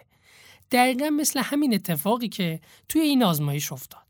دقیقا 0.71 1.09
مثل 1.09 1.39
همین 1.39 1.73
اتفاقی 1.73 2.29
که 2.29 2.59
توی 2.89 3.01
این 3.01 3.23
آزمایش 3.23 3.71
افتاد. 3.71 4.01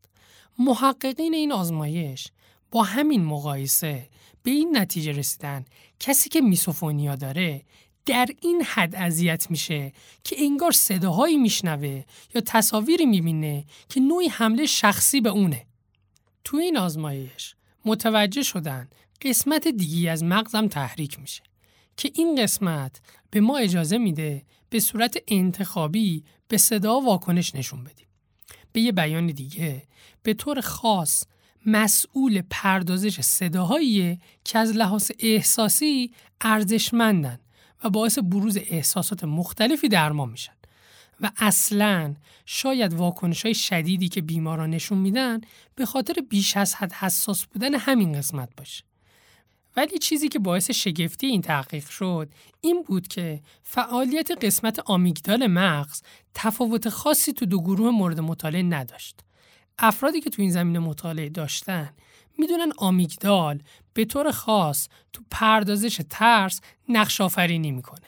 محققین 0.59 1.33
این 1.33 1.51
آزمایش 1.51 2.27
با 2.71 2.83
همین 2.83 3.25
مقایسه 3.25 4.09
به 4.43 4.51
این 4.51 4.77
نتیجه 4.77 5.11
رسیدن 5.11 5.65
کسی 5.99 6.29
که 6.29 6.41
میسوفونیا 6.41 7.15
داره 7.15 7.61
در 8.07 8.27
این 8.41 8.63
حد 8.63 8.95
اذیت 8.95 9.51
میشه 9.51 9.91
که 10.23 10.35
انگار 10.39 10.71
صداهایی 10.71 11.37
میشنوه 11.37 12.03
یا 12.35 12.41
تصاویری 12.45 13.05
می‌بینه 13.05 13.65
که 13.89 13.99
نوعی 13.99 14.27
حمله 14.27 14.65
شخصی 14.65 15.21
به 15.21 15.29
اونه. 15.29 15.65
تو 16.43 16.57
این 16.57 16.77
آزمایش 16.77 17.55
متوجه 17.85 18.43
شدن 18.43 18.89
قسمت 19.21 19.67
دیگی 19.67 20.09
از 20.09 20.23
مغزم 20.23 20.67
تحریک 20.67 21.19
میشه 21.19 21.43
که 21.97 22.11
این 22.15 22.43
قسمت 22.43 23.01
به 23.31 23.41
ما 23.41 23.57
اجازه 23.57 23.97
میده 23.97 24.45
به 24.69 24.79
صورت 24.79 25.17
انتخابی 25.27 26.23
به 26.47 26.57
صدا 26.57 26.99
واکنش 26.99 27.55
نشون 27.55 27.83
بدیم. 27.83 28.07
به 28.71 28.81
یه 28.81 28.91
بیان 28.91 29.27
دیگه 29.27 29.83
به 30.23 30.33
طور 30.33 30.61
خاص 30.61 31.23
مسئول 31.65 32.41
پردازش 32.49 33.21
صداهایی 33.21 34.19
که 34.43 34.59
از 34.59 34.71
لحاظ 34.71 35.11
احساسی 35.19 36.11
ارزشمندن 36.41 37.39
و 37.83 37.89
باعث 37.89 38.19
بروز 38.19 38.57
احساسات 38.57 39.23
مختلفی 39.23 39.87
در 39.87 40.11
ما 40.11 40.25
میشن 40.25 40.53
و 41.21 41.31
اصلا 41.37 42.15
شاید 42.45 42.93
واکنش 42.93 43.45
های 43.45 43.55
شدیدی 43.55 44.09
که 44.09 44.21
بیماران 44.21 44.69
نشون 44.69 44.97
میدن 44.97 45.41
به 45.75 45.85
خاطر 45.85 46.13
بیش 46.29 46.57
از 46.57 46.75
حد 46.75 46.93
حساس 46.93 47.45
بودن 47.45 47.75
همین 47.75 48.13
قسمت 48.13 48.49
باشه. 48.57 48.83
ولی 49.75 49.97
چیزی 49.97 50.29
که 50.29 50.39
باعث 50.39 50.71
شگفتی 50.71 51.27
این 51.27 51.41
تحقیق 51.41 51.89
شد 51.89 52.29
این 52.61 52.83
بود 52.83 53.07
که 53.07 53.41
فعالیت 53.63 54.31
قسمت 54.45 54.79
آمیگدال 54.79 55.47
مغز 55.47 56.01
تفاوت 56.33 56.89
خاصی 56.89 57.33
تو 57.33 57.45
دو 57.45 57.61
گروه 57.61 57.89
مورد 57.89 58.19
مطالعه 58.19 58.63
نداشت. 58.63 59.19
افرادی 59.79 60.21
که 60.21 60.29
تو 60.29 60.41
این 60.41 60.51
زمینه 60.51 60.79
مطالعه 60.79 61.29
داشتن 61.29 61.93
می‌دونن 62.37 62.71
آمیگدال 62.77 63.61
به 63.93 64.05
طور 64.05 64.31
خاص 64.31 64.87
تو 65.13 65.21
پردازش 65.31 66.01
ترس 66.09 66.61
نقش 66.89 67.21
آفرینی 67.21 67.71
می‌کنه 67.71 68.07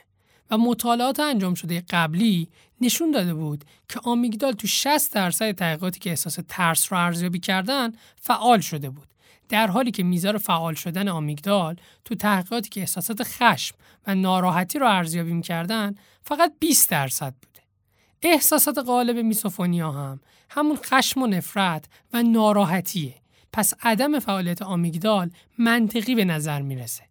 و 0.51 0.57
مطالعات 0.57 1.19
انجام 1.19 1.53
شده 1.53 1.83
قبلی 1.89 2.49
نشون 2.81 3.11
داده 3.11 3.33
بود 3.33 3.65
که 3.89 3.99
آمیگدال 4.03 4.53
تو 4.53 4.67
60 4.67 5.13
درصد 5.13 5.51
تحقیقاتی 5.51 5.99
که 5.99 6.09
احساس 6.09 6.39
ترس 6.47 6.93
رو 6.93 6.99
ارزیابی 6.99 7.39
کردن 7.39 7.91
فعال 8.15 8.59
شده 8.59 8.89
بود. 8.89 9.07
در 9.49 9.67
حالی 9.67 9.91
که 9.91 10.03
میزان 10.03 10.37
فعال 10.37 10.73
شدن 10.73 11.07
آمیگدال 11.07 11.75
تو 12.05 12.15
تحقیقاتی 12.15 12.69
که 12.69 12.79
احساسات 12.79 13.23
خشم 13.23 13.75
و 14.07 14.15
ناراحتی 14.15 14.79
رو 14.79 14.87
ارزیابی 14.87 15.33
می‌کردن 15.33 15.95
فقط 16.21 16.53
20 16.59 16.89
درصد 16.89 17.33
بوده. 17.33 17.61
احساسات 18.21 18.77
غالب 18.77 19.17
میسوفونیا 19.17 19.91
هم 19.91 20.19
همون 20.49 20.77
خشم 20.85 21.21
و 21.21 21.27
نفرت 21.27 21.85
و 22.13 22.23
ناراحتیه 22.23 23.15
پس 23.51 23.73
عدم 23.81 24.19
فعالیت 24.19 24.61
آمیگدال 24.61 25.31
منطقی 25.57 26.15
به 26.15 26.25
نظر 26.25 26.61
می‌رسه. 26.61 27.03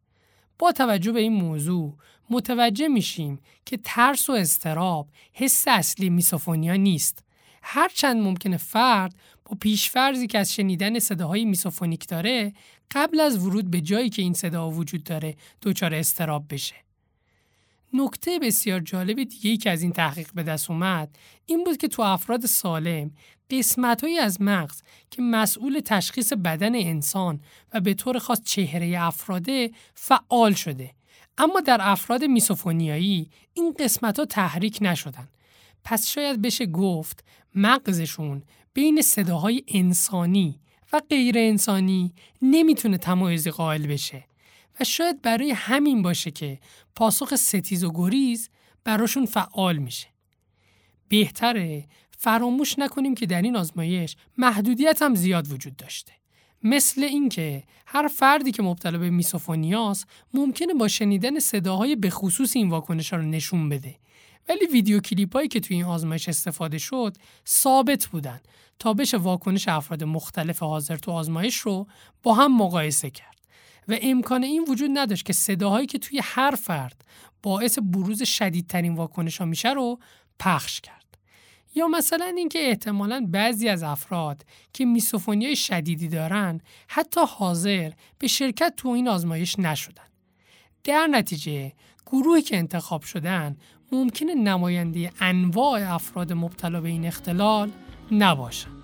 با 0.59 0.73
توجه 0.73 1.13
به 1.13 1.21
این 1.21 1.33
موضوع 1.33 1.97
متوجه 2.31 2.89
میشیم 2.89 3.41
که 3.65 3.79
ترس 3.85 4.31
و 4.31 4.33
استراب 4.33 5.09
حس 5.33 5.65
اصلی 5.69 6.11
میسوفونیا 6.11 6.75
نیست. 6.75 7.25
هرچند 7.63 8.23
ممکنه 8.23 8.57
فرد 8.57 9.15
با 9.45 9.57
پیشفرزی 9.61 10.27
که 10.27 10.39
از 10.39 10.55
شنیدن 10.55 10.99
صداهای 10.99 11.45
میسوفونیک 11.45 12.09
داره 12.09 12.53
قبل 12.91 13.21
از 13.21 13.47
ورود 13.47 13.71
به 13.71 13.81
جایی 13.81 14.11
که 14.11 14.23
این 14.23 14.33
صدا 14.33 14.71
وجود 14.71 15.05
داره 15.05 15.37
دچار 15.63 15.95
استراب 15.95 16.45
بشه. 16.51 16.75
نکته 17.93 18.39
بسیار 18.39 18.81
جالب 18.81 19.23
دیگه 19.23 19.57
که 19.57 19.71
از 19.71 19.83
این 19.83 19.93
تحقیق 19.93 20.29
به 20.35 20.43
دست 20.43 20.71
اومد 20.71 21.19
این 21.47 21.65
بود 21.65 21.77
که 21.77 21.89
تو 21.89 22.03
افراد 22.03 22.47
سالم 22.47 23.11
قسمتهایی 23.51 24.19
از 24.19 24.43
مغز 24.43 24.83
که 25.11 25.23
مسئول 25.23 25.81
تشخیص 25.85 26.33
بدن 26.33 26.75
انسان 26.75 27.41
و 27.75 27.81
به 27.81 27.95
طور 27.95 28.19
خاص 28.19 28.43
چهره 28.43 28.95
افراده 29.01 29.71
فعال 29.95 30.53
شده. 30.53 30.95
اما 31.39 31.61
در 31.61 31.79
افراد 31.81 32.25
میسوفونیایی 32.25 33.31
این 33.55 33.75
قسمت 33.79 34.19
ها 34.19 34.25
تحریک 34.25 34.79
نشدن. 34.81 35.29
پس 35.85 36.07
شاید 36.07 36.43
بشه 36.43 36.67
گفت 36.67 37.25
مغزشون 37.55 38.43
بین 38.75 39.03
صداهای 39.03 39.63
انسانی 39.69 40.61
و 40.93 41.01
غیر 41.11 41.39
انسانی 41.39 42.15
نمی‌تونه 42.43 42.99
تمایزی 42.99 43.51
قائل 43.51 43.87
بشه. 43.87 44.28
و 44.81 44.85
شاید 44.85 45.23
برای 45.23 45.51
همین 45.51 46.03
باشه 46.03 46.31
که 46.31 46.59
پاسخ 46.95 47.35
ستیز 47.35 47.85
و 47.85 47.93
گریز 47.95 48.51
براشون 48.85 49.27
فعال 49.27 49.77
میشه. 49.77 50.07
بهتره 51.09 51.89
فراموش 52.19 52.79
نکنیم 52.79 53.15
که 53.15 53.27
در 53.27 53.43
این 53.43 53.57
آزمایش 53.57 54.17
محدودیت 54.37 55.03
هم 55.03 55.15
زیاد 55.15 55.53
وجود 55.53 55.77
داشته. 55.77 56.13
مثل 56.63 57.03
اینکه 57.03 57.65
هر 57.87 58.09
فردی 58.09 58.53
که 58.53 58.63
مبتلا 58.63 58.99
به 58.99 59.11
میسوفونیاس 59.11 60.05
ممکنه 60.35 60.75
با 60.75 60.89
شنیدن 60.89 61.39
صداهای 61.39 61.97
به 61.97 62.11
خصوص 62.11 62.57
این 62.57 62.69
واکنش 62.69 63.13
رو 63.13 63.23
نشون 63.23 63.69
بده 63.69 63.97
ولی 64.49 64.67
ویدیو 64.67 65.01
کلیپ 65.01 65.37
هایی 65.37 65.49
که 65.49 65.61
توی 65.61 65.77
این 65.77 65.85
آزمایش 65.85 66.29
استفاده 66.29 66.79
شد 66.79 67.17
ثابت 67.47 68.07
بودن 68.07 68.41
تا 68.79 68.93
بشه 68.93 69.17
واکنش 69.17 69.69
افراد 69.69 70.05
مختلف 70.05 70.63
حاضر 70.63 70.97
تو 70.97 71.13
آزمایش 71.13 71.57
رو 71.57 71.87
با 72.23 72.35
هم 72.35 72.57
مقایسه 72.57 73.11
کرد. 73.11 73.38
و 73.89 73.99
امکان 74.03 74.45
این 74.45 74.65
وجود 74.69 74.91
نداشت 74.95 75.25
که 75.25 75.33
صداهایی 75.33 75.87
که 75.87 75.99
توی 75.99 76.21
هر 76.23 76.51
فرد 76.51 77.05
باعث 77.43 77.79
بروز 77.79 78.23
شدیدترین 78.23 78.95
واکنش 78.95 79.39
ها 79.39 79.45
میشه 79.45 79.73
رو 79.73 79.99
پخش 80.39 80.81
کرد. 80.81 80.99
یا 81.75 81.89
مثلا 81.89 82.25
اینکه 82.37 82.69
احتمالا 82.69 83.27
بعضی 83.29 83.69
از 83.69 83.83
افراد 83.83 84.45
که 84.73 84.85
میسوفونی 84.85 85.57
شدیدی 85.57 86.09
دارن 86.09 86.61
حتی 86.89 87.21
حاضر 87.29 87.91
به 88.19 88.27
شرکت 88.27 88.73
تو 88.77 88.89
این 88.89 89.09
آزمایش 89.09 89.59
نشدن. 89.59 90.03
در 90.85 91.07
نتیجه 91.07 91.73
گروهی 92.07 92.43
که 92.43 92.57
انتخاب 92.57 93.03
شدن 93.03 93.57
ممکنه 93.93 94.35
نماینده 94.35 95.13
انواع 95.21 95.95
افراد 95.95 96.33
مبتلا 96.33 96.81
به 96.81 96.89
این 96.89 97.07
اختلال 97.07 97.71
نباشند. 98.11 98.78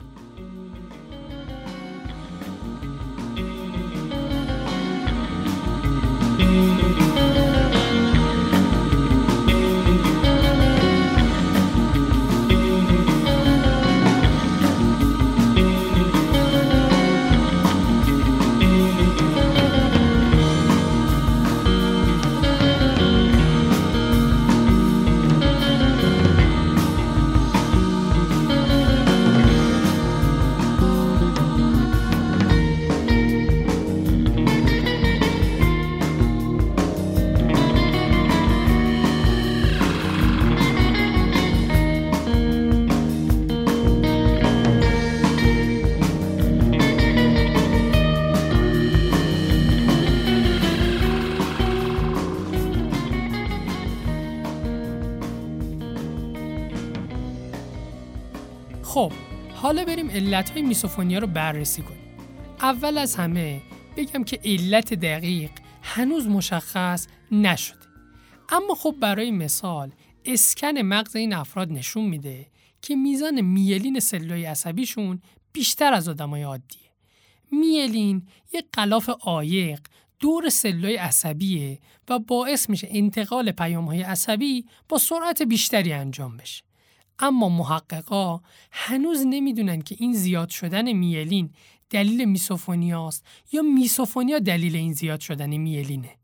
خب 58.95 59.13
حالا 59.55 59.85
بریم 59.85 60.11
علت 60.11 60.51
های 60.51 60.63
میسوفونیا 60.63 61.19
رو 61.19 61.27
بررسی 61.27 61.83
کنیم. 61.83 62.17
اول 62.61 62.99
از 62.99 63.17
همه 63.17 63.63
بگم 63.97 64.25
که 64.25 64.41
علت 64.45 64.95
دقیق 64.95 65.51
هنوز 65.83 66.27
مشخص 66.27 67.07
نشده. 67.33 67.79
اما 68.49 68.75
خب 68.75 68.95
برای 69.01 69.31
مثال 69.31 69.93
اسکن 70.25 70.79
مغز 70.79 71.17
این 71.17 71.33
افراد 71.33 71.73
نشون 71.73 72.05
میده 72.05 72.47
که 72.83 72.97
میزان 72.97 73.41
میلین 73.41 74.01
سلولای 74.01 74.45
عصبیشون 74.45 75.23
بیشتر 75.53 75.95
از 75.95 76.09
آدمای 76.09 76.43
عادیه. 76.43 76.91
میلین 77.53 78.27
یک 78.53 78.65
غلاف 78.75 79.09
عایق 79.09 79.81
دور 80.19 80.49
سلولای 80.49 80.97
عصبیه 80.97 81.79
و 82.09 82.19
باعث 82.19 82.71
میشه 82.71 82.89
انتقال 82.91 83.53
پیام 83.53 83.85
های 83.85 84.03
عصبی 84.03 84.65
با 84.89 84.99
سرعت 84.99 85.43
بیشتری 85.43 85.93
انجام 85.93 86.37
بشه. 86.37 86.65
اما 87.19 87.49
محققا 87.49 88.41
هنوز 88.71 89.27
نمی‌دونن 89.27 89.83
که 89.83 89.97
این 89.99 90.13
زیاد 90.13 90.49
شدن 90.49 90.93
میلین 90.93 91.51
دلیل 91.91 92.25
میسوفونیاست 92.25 93.25
یا 93.53 93.63
میسوفونیا 93.63 94.39
دلیل 94.39 94.77
این 94.77 94.93
زیاد 94.93 95.21
شدن 95.21 95.57
میلینه. 95.57 96.17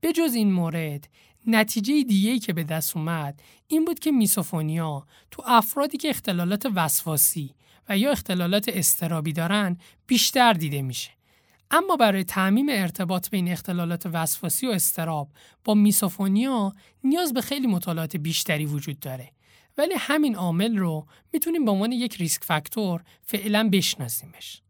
به 0.00 0.12
جز 0.12 0.34
این 0.34 0.52
مورد 0.52 1.08
نتیجه 1.46 2.02
دیگه 2.02 2.38
که 2.38 2.52
به 2.52 2.64
دست 2.64 2.96
اومد 2.96 3.42
این 3.66 3.84
بود 3.84 3.98
که 3.98 4.10
میسوفونیا 4.10 5.06
تو 5.30 5.42
افرادی 5.46 5.98
که 5.98 6.10
اختلالات 6.10 6.66
وسواسی 6.74 7.54
و 7.88 7.98
یا 7.98 8.10
اختلالات 8.10 8.68
استرابی 8.68 9.32
دارن 9.32 9.76
بیشتر 10.06 10.52
دیده 10.52 10.82
میشه. 10.82 11.10
اما 11.70 11.96
برای 11.96 12.24
تعمیم 12.24 12.66
ارتباط 12.70 13.30
بین 13.30 13.48
اختلالات 13.48 14.06
وسواسی 14.12 14.66
و 14.66 14.70
استراب 14.70 15.28
با 15.64 15.74
میسوفونیا 15.74 16.72
نیاز 17.04 17.32
به 17.32 17.40
خیلی 17.40 17.66
مطالعات 17.66 18.16
بیشتری 18.16 18.66
وجود 18.66 19.00
داره. 19.00 19.32
ولی 19.78 19.94
همین 19.98 20.36
عامل 20.36 20.76
رو 20.76 21.06
می‌تونیم 21.32 21.64
به 21.64 21.70
عنوان 21.70 21.92
یک 21.92 22.16
ریسک 22.16 22.44
فاکتور 22.44 23.02
فعلا 23.22 23.68
بشناسیمش. 23.72 24.62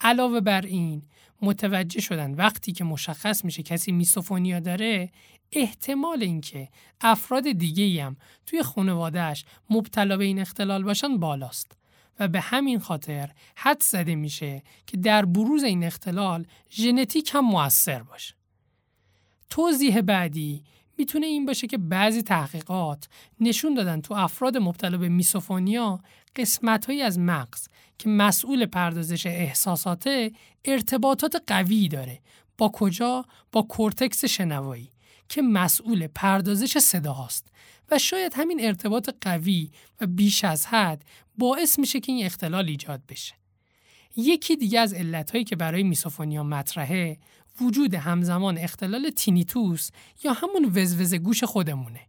علاوه 0.00 0.40
بر 0.40 0.62
این 0.62 1.02
متوجه 1.42 2.00
شدن 2.00 2.34
وقتی 2.34 2.72
که 2.72 2.84
مشخص 2.84 3.44
میشه 3.44 3.62
کسی 3.62 3.92
میسوفونیا 3.92 4.60
داره 4.60 5.10
احتمال 5.52 6.22
اینکه 6.22 6.68
افراد 7.00 7.52
دیگه 7.52 8.04
هم 8.04 8.16
توی 8.46 8.62
خانوادهش 8.62 9.44
مبتلا 9.70 10.16
به 10.16 10.24
این 10.24 10.38
اختلال 10.38 10.82
باشن 10.82 11.18
بالاست 11.18 11.72
و 12.20 12.28
به 12.28 12.40
همین 12.40 12.78
خاطر 12.78 13.30
حد 13.56 13.82
زده 13.82 14.14
میشه 14.14 14.62
که 14.86 14.96
در 14.96 15.24
بروز 15.24 15.62
این 15.64 15.84
اختلال 15.84 16.46
ژنتیک 16.70 17.30
هم 17.34 17.44
موثر 17.44 18.02
باشه. 18.02 18.34
توضیح 19.50 20.00
بعدی 20.00 20.64
می‌تونه 20.98 21.26
این 21.26 21.46
باشه 21.46 21.66
که 21.66 21.78
بعضی 21.78 22.22
تحقیقات 22.22 23.08
نشون 23.40 23.74
دادن 23.74 24.00
تو 24.00 24.14
افراد 24.14 24.56
مبتلا 24.56 24.98
به 24.98 25.08
میسوفونیا 25.08 26.00
قسمت 26.36 26.90
از 26.90 27.18
مغز 27.18 27.68
که 27.98 28.08
مسئول 28.08 28.66
پردازش 28.66 29.26
احساساته 29.26 30.32
ارتباطات 30.64 31.42
قوی 31.46 31.88
داره 31.88 32.20
با 32.58 32.68
کجا 32.68 33.24
با 33.52 33.62
کورتکس 33.62 34.24
شنوایی 34.24 34.90
که 35.28 35.42
مسئول 35.42 36.06
پردازش 36.06 36.78
صدا 36.78 37.12
هاست 37.12 37.46
و 37.90 37.98
شاید 37.98 38.32
همین 38.36 38.64
ارتباط 38.64 39.10
قوی 39.20 39.70
و 40.00 40.06
بیش 40.06 40.44
از 40.44 40.66
حد 40.66 41.04
باعث 41.38 41.78
میشه 41.78 42.00
که 42.00 42.12
این 42.12 42.26
اختلال 42.26 42.68
ایجاد 42.68 43.02
بشه. 43.08 43.34
یکی 44.16 44.56
دیگه 44.56 44.80
از 44.80 44.94
علتهایی 44.94 45.44
که 45.44 45.56
برای 45.56 45.82
میسوفونیا 45.82 46.42
مطرحه 46.42 47.18
وجود 47.60 47.94
همزمان 47.94 48.58
اختلال 48.58 49.10
تینیتوس 49.10 49.90
یا 50.24 50.32
همون 50.32 50.72
وزوز 50.74 51.14
گوش 51.14 51.44
خودمونه. 51.44 52.00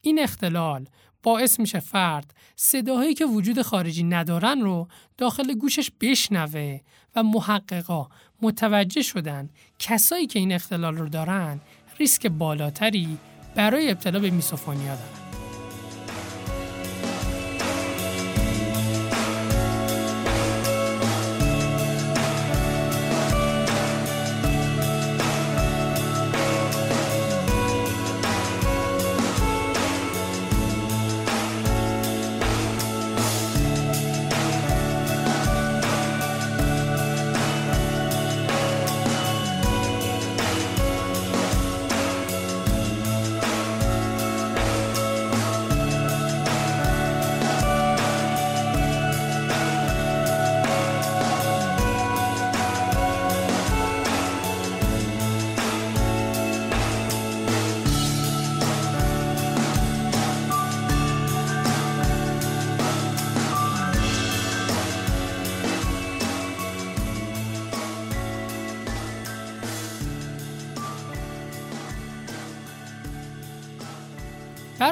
این 0.00 0.18
اختلال 0.18 0.88
باعث 1.22 1.60
میشه 1.60 1.80
فرد 1.80 2.34
صداهایی 2.56 3.14
که 3.14 3.24
وجود 3.24 3.62
خارجی 3.62 4.04
ندارن 4.04 4.60
رو 4.60 4.88
داخل 5.16 5.54
گوشش 5.54 5.90
بشنوه 6.00 6.80
و 7.16 7.22
محققا 7.22 8.08
متوجه 8.42 9.02
شدن 9.02 9.50
کسایی 9.78 10.26
که 10.26 10.38
این 10.38 10.52
اختلال 10.52 10.96
رو 10.96 11.08
دارن 11.08 11.60
ریسک 11.98 12.26
بالاتری 12.26 13.18
برای 13.54 13.90
ابتلا 13.90 14.18
به 14.18 14.30
میسوفونیا 14.30 14.94
دارن. 14.94 15.27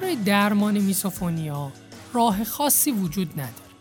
برای 0.00 0.16
درمان 0.16 0.78
misophonia 0.78 1.72
راه 2.12 2.44
خاصی 2.44 2.92
وجود 2.92 3.32
نداره. 3.32 3.74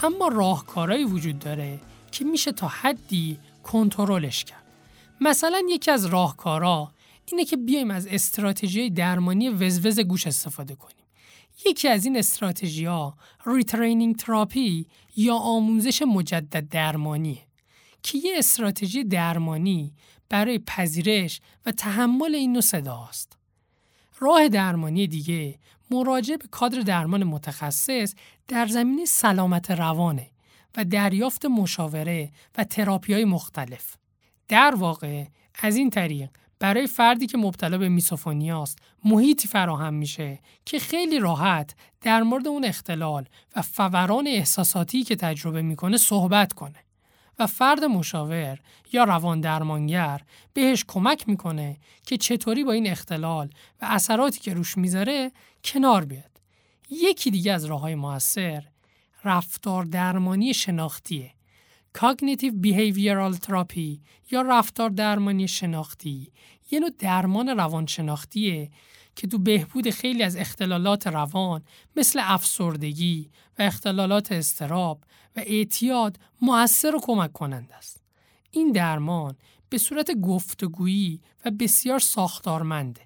اما 0.00 0.28
راهکارهایی 0.28 1.04
وجود 1.04 1.38
داره 1.38 1.80
که 2.12 2.24
میشه 2.24 2.52
تا 2.52 2.68
حدی 2.68 3.38
کنترلش 3.62 4.44
کرد. 4.44 4.62
مثلا 5.20 5.62
یکی 5.68 5.90
از 5.90 6.06
راهکارها 6.06 6.92
اینه 7.26 7.44
که 7.44 7.56
بیایم 7.56 7.90
از 7.90 8.06
استراتژی 8.06 8.90
درمانی 8.90 9.48
وزوز 9.48 10.00
گوش 10.00 10.26
استفاده 10.26 10.74
کنیم. 10.74 11.06
یکی 11.66 11.88
از 11.88 12.04
این 12.04 12.16
استراتژی 12.16 12.84
ها 12.84 13.16
retraining 13.46 14.16
therapy 14.16 14.86
یا 15.16 15.34
آموزش 15.34 16.02
مجدد 16.02 16.68
درمانیه 16.68 17.46
که 18.02 18.18
یه 18.18 18.34
استراتژی 18.38 19.04
درمانی 19.04 19.94
برای 20.28 20.58
پذیرش 20.58 21.40
و 21.66 21.72
تحمل 21.72 22.34
این 22.34 22.52
نوع 22.52 22.62
صداست. 22.62 23.37
راه 24.18 24.48
درمانی 24.48 25.06
دیگه 25.06 25.58
مراجعه 25.90 26.36
به 26.36 26.48
کادر 26.50 26.80
درمان 26.80 27.24
متخصص 27.24 28.14
در 28.48 28.66
زمینه 28.66 29.04
سلامت 29.04 29.70
روانه 29.70 30.30
و 30.76 30.84
دریافت 30.84 31.46
مشاوره 31.46 32.30
و 32.58 32.64
تراپی 32.64 33.12
های 33.12 33.24
مختلف. 33.24 33.96
در 34.48 34.74
واقع 34.74 35.24
از 35.62 35.76
این 35.76 35.90
طریق 35.90 36.30
برای 36.58 36.86
فردی 36.86 37.26
که 37.26 37.38
مبتلا 37.38 37.78
به 37.78 37.88
میسوفونیا 37.88 38.62
است 38.62 38.78
محیطی 39.04 39.48
فراهم 39.48 39.94
میشه 39.94 40.38
که 40.64 40.78
خیلی 40.78 41.18
راحت 41.18 41.74
در 42.00 42.22
مورد 42.22 42.48
اون 42.48 42.64
اختلال 42.64 43.28
و 43.56 43.62
فوران 43.62 44.26
احساساتی 44.26 45.04
که 45.04 45.16
تجربه 45.16 45.62
می‌کنه 45.62 45.96
صحبت 45.96 46.52
کنه. 46.52 46.87
و 47.38 47.46
فرد 47.46 47.84
مشاور 47.84 48.58
یا 48.92 49.04
روان 49.04 49.40
درمانگر 49.40 50.20
بهش 50.52 50.84
کمک 50.88 51.28
می‌کنه 51.28 51.76
که 52.06 52.16
چطوری 52.16 52.64
با 52.64 52.72
این 52.72 52.86
اختلال 52.86 53.50
و 53.82 53.86
اثراتی 53.90 54.40
که 54.40 54.54
روش 54.54 54.78
می‌ذاره 54.78 55.32
کنار 55.64 56.04
بیاد. 56.04 56.40
یکی 56.90 57.30
دیگه 57.30 57.52
از 57.52 57.64
راه 57.64 57.80
های 57.80 57.94
موثر 57.94 58.64
رفتار 59.24 59.84
درمانی 59.84 60.54
شناختیه. 60.54 61.34
Cognitive 61.98 62.54
Behavioral 62.64 63.34
Therapy 63.36 64.00
یا 64.30 64.42
رفتار 64.42 64.90
درمانی 64.90 65.48
شناختی 65.48 66.32
یه 66.70 66.80
نوع 66.80 66.90
درمان 66.98 67.48
روانشناختیه 67.48 68.70
که 69.18 69.26
تو 69.26 69.38
بهبود 69.38 69.90
خیلی 69.90 70.22
از 70.22 70.36
اختلالات 70.36 71.06
روان 71.06 71.62
مثل 71.96 72.20
افسردگی 72.22 73.30
و 73.58 73.62
اختلالات 73.62 74.32
استراب 74.32 75.04
و 75.36 75.40
اعتیاد 75.46 76.18
مؤثر 76.42 76.94
و 76.94 77.00
کمک 77.02 77.32
کننده 77.32 77.74
است. 77.74 78.02
این 78.50 78.72
درمان 78.72 79.36
به 79.68 79.78
صورت 79.78 80.10
گفتگویی 80.10 81.20
و 81.44 81.50
بسیار 81.50 81.98
ساختارمنده 81.98 83.00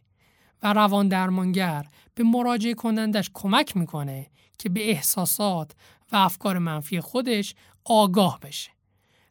و 0.63 0.73
روان 0.73 1.09
درمانگر 1.09 1.87
به 2.15 2.25
مراجعه 2.25 2.75
کنندش 2.75 3.31
کمک 3.35 3.77
می‌کنه 3.77 4.31
که 4.59 4.69
به 4.69 4.91
احساسات 4.91 5.73
و 6.13 6.17
افکار 6.17 6.59
منفی 6.59 7.01
خودش 7.01 7.55
آگاه 7.85 8.41
بشه 8.41 8.71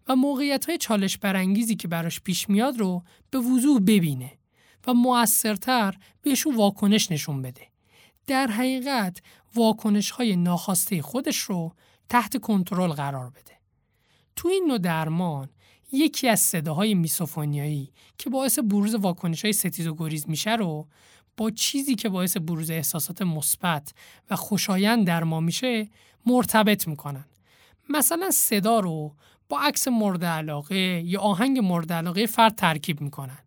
و 0.08 0.15
موقعیت 0.15 0.65
های 0.65 0.78
چالش 0.78 1.17
برانگیزی 1.17 1.76
که 1.76 1.88
براش 1.88 2.22
پیش 2.22 2.50
میاد 2.50 2.78
رو 2.78 3.04
به 3.32 3.39
وضوح 3.39 3.80
ببینه 3.80 4.40
و 4.88 4.94
موثرتر 4.94 5.98
بهشون 6.22 6.56
واکنش 6.56 7.12
نشون 7.12 7.41
بده. 7.41 7.67
در 8.28 8.48
حقیقت 8.48 9.22
واکنش 9.56 10.12
های 10.12 10.36
ناخواسته 10.36 11.02
خودش 11.02 11.38
رو 11.38 11.74
تحت 12.10 12.38
کنترل 12.38 12.91
قرار 12.91 13.30
بده. 13.30 13.58
تو 14.36 14.48
این 14.48 14.65
نوع 14.67 14.78
درمان 14.78 15.50
یکی 15.91 16.28
از 16.28 16.39
صداهای 16.39 16.94
میسوفونیایی 16.94 17.91
که 18.17 18.30
باعث 18.30 18.60
بروز 18.60 18.96
واکنش 18.96 19.46
های 19.46 19.54
ستیز 19.54 19.88
و 19.88 19.96
گریز 19.96 20.30
میشه 20.30 20.56
رو 20.56 20.88
با 21.38 21.52
چیزی 21.52 21.96
که 21.96 22.10
باعث 22.10 22.38
بروز 22.38 22.72
احساسات 22.72 23.22
مثبت 23.22 23.94
و 24.30 24.36
خوشایند 24.36 25.08
در 25.08 25.24
ما 25.24 25.39
میشه 25.39 25.89
مرتبط 26.26 26.88
می‌کنن. 26.88 27.26
مثلا 27.89 28.32
صدا 28.32 28.80
رو 28.80 29.15
با 29.50 29.60
عکس 29.60 29.88
مورد 29.88 30.26
علاقه 30.26 31.02
یا 31.06 31.22
آهنگ 31.22 31.60
مورد 31.60 31.94
علاقه 31.94 32.26
فرد 32.26 32.56
ترکیب 32.56 33.02
می‌کنن 33.02 33.38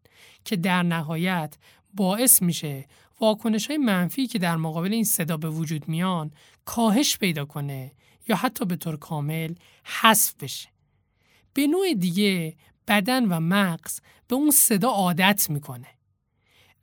که 0.45 0.57
در 0.57 0.83
نهایت 0.83 1.57
باعث 1.95 2.43
میشه 2.43 2.87
واکنش 3.21 3.67
های 3.67 3.77
منفی 3.77 4.27
که 4.27 4.39
در 4.39 4.57
مقابل 4.57 4.93
این 4.93 5.05
صدا 5.05 5.37
به 5.37 5.51
وجود 5.51 5.89
میان 5.89 6.31
کاهش 6.65 7.19
پیدا 7.19 7.45
کنه 7.45 7.93
یا 8.29 8.37
حتی 8.37 8.65
به 8.65 8.77
طور 8.77 8.97
کامل 8.97 9.55
حذف 9.85 10.35
بشه. 10.35 10.69
به 11.55 11.67
نوع 11.67 11.95
دیگه 11.95 12.57
بدن 12.89 13.25
و 13.25 13.41
مغز 13.41 14.01
به 14.29 14.37
اون 14.37 14.51
صدا 14.51 14.89
عادت 14.89 15.51
می‌کنه. 15.51 15.87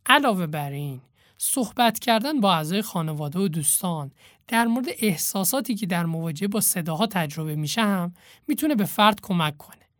علاوه 0.06 0.47
بر 0.47 0.71
این 0.71 1.02
صحبت 1.38 2.00
کردن 2.00 2.39
با 2.39 2.54
اعضای 2.54 2.82
خانواده 2.82 3.39
و 3.39 3.47
دوستان 3.47 4.12
در 4.47 4.65
مورد 4.65 4.88
احساساتی 5.00 5.76
که 5.76 5.86
در 5.86 6.06
مواجهه 6.06 6.47
با 6.47 6.62
صداها 6.62 7.08
تجربه 7.08 7.56
میشه 7.56 7.82
هم 7.82 8.13
می‌تونه 8.47 8.76
به 8.76 8.86
فرد 8.86 9.21
کمک 9.21 9.58
کنه. 9.58 9.90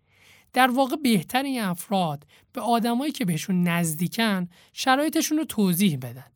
در 0.54 0.72
واقع 0.72 0.96
بهتر 0.96 1.44
این 1.44 1.62
افراد 1.62 2.28
به 2.54 2.62
آدمایی 2.62 3.12
که 3.12 3.26
بهشون 3.26 3.64
نزدیکن 3.64 4.50
شرایطشون 4.74 5.38
رو 5.38 5.46
توضیح 5.46 5.98
بدن 5.98 6.32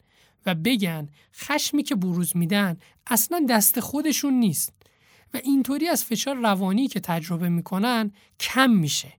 و 0.46 0.56
بگن 0.56 1.10
خشمی 1.36 1.84
که 1.84 1.96
بروز 1.96 2.38
میدن 2.38 2.78
اصلا 3.08 3.46
دست 3.50 3.80
خودشون 3.80 4.34
نیست 4.34 4.74
و 5.34 5.40
اینطوری 5.44 5.88
از 5.88 6.04
فشار 6.04 6.36
روانی 6.36 6.88
که 6.88 7.00
تجربه 7.00 7.50
می‌کنن 7.50 8.12
کم 8.40 8.70
میشه 8.70 9.14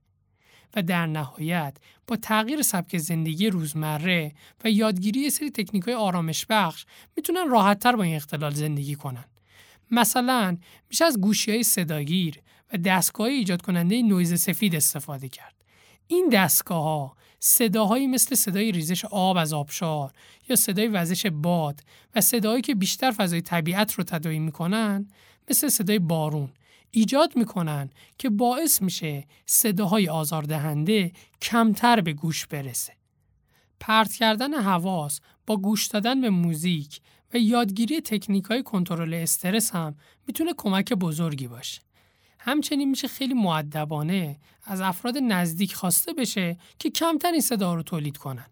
و 0.75 0.81
در 0.83 1.05
نهایت 1.05 1.77
با 2.07 2.15
تغییر 2.15 2.61
سبک 2.61 2.97
زندگی 2.97 3.49
روزمره 3.49 4.31
و 4.63 4.69
یادگیری 4.69 5.29
سری 5.29 5.51
تکنیک 5.51 5.83
های 5.83 5.93
آرامش 5.93 6.45
بخش 6.49 6.85
می‌تونن 7.17 7.49
راحتتر 7.49 7.95
با 7.95 8.03
این 8.03 8.15
اختلال 8.15 8.53
زندگی 8.53 8.95
کنن. 8.95 9.25
مثلا 9.91 10.57
میشه 10.89 11.05
از 11.05 11.21
گوشی 11.21 11.51
های 11.51 11.63
صداگیر 11.63 12.39
و 12.73 12.77
دستگاه 12.77 13.27
ایجاد 13.27 13.61
کننده 13.61 14.01
نویز 14.01 14.41
سفید 14.41 14.75
استفاده 14.75 15.29
کرد. 15.29 15.55
این 16.07 16.29
دستگاه 16.33 16.83
ها 16.83 17.15
صداهایی 17.39 18.07
مثل 18.07 18.35
صدای 18.35 18.71
ریزش 18.71 19.05
آب 19.05 19.37
از 19.37 19.53
آبشار 19.53 20.13
یا 20.49 20.55
صدای 20.55 20.87
وزش 20.87 21.25
باد 21.25 21.81
و 22.15 22.21
صداهایی 22.21 22.61
که 22.61 22.75
بیشتر 22.75 23.11
فضای 23.11 23.41
طبیعت 23.41 23.93
رو 23.93 24.03
تداعی 24.03 24.39
می‌کنن 24.39 25.09
مثل 25.49 25.69
صدای 25.69 25.99
بارون 25.99 26.49
ایجاد 26.91 27.35
می‌کنن 27.35 27.89
که 28.17 28.29
باعث 28.29 28.81
میشه 28.81 29.25
صداهای 29.45 30.09
آزاردهنده 30.09 31.11
کمتر 31.41 32.01
به 32.01 32.13
گوش 32.13 32.45
برسه. 32.45 32.93
پرت 33.79 34.13
کردن 34.13 34.53
حواس 34.53 35.19
با 35.47 35.57
گوش 35.57 35.87
دادن 35.87 36.21
به 36.21 36.29
موزیک 36.29 36.99
و 37.33 37.37
یادگیری 37.37 38.01
تکنیک 38.01 38.45
های 38.45 38.63
کنترل 38.63 39.13
استرس 39.13 39.71
هم 39.71 39.95
می‌تونه 40.27 40.53
کمک 40.57 40.93
بزرگی 40.93 41.47
باشه. 41.47 41.86
همچنین 42.47 42.89
میشه 42.89 43.07
خیلی 43.07 43.33
معدبانه 43.33 44.37
از 44.65 44.81
افراد 44.81 45.17
نزدیک 45.17 45.73
خواسته 45.73 46.13
بشه 46.13 46.57
که 46.79 46.89
کمتر 46.89 47.31
این 47.31 47.41
صدا 47.41 47.73
رو 47.73 47.83
تولید 47.83 48.17
کنن. 48.17 48.45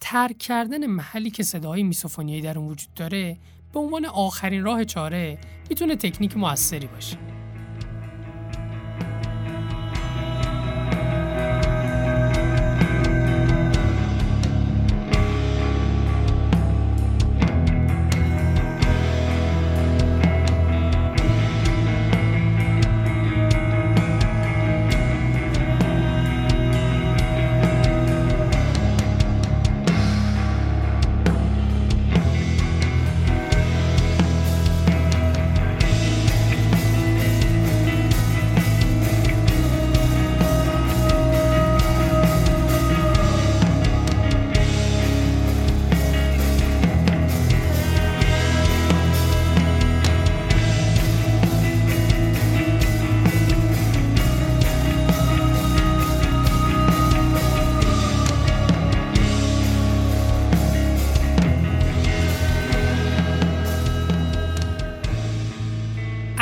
ترک 0.00 0.38
کردن 0.38 0.86
محلی 0.86 1.30
که 1.30 1.42
صداهای 1.42 1.82
میسوفونیایی 1.82 2.42
در 2.42 2.58
اون 2.58 2.68
وجود 2.68 2.94
داره 2.94 3.38
به 3.72 3.80
عنوان 3.80 4.04
آخرین 4.04 4.64
راه 4.64 4.84
چاره 4.84 5.38
می‌تونه 5.70 5.96
تکنیک 5.96 6.36
موثری 6.36 6.86
باشه. 6.86 7.33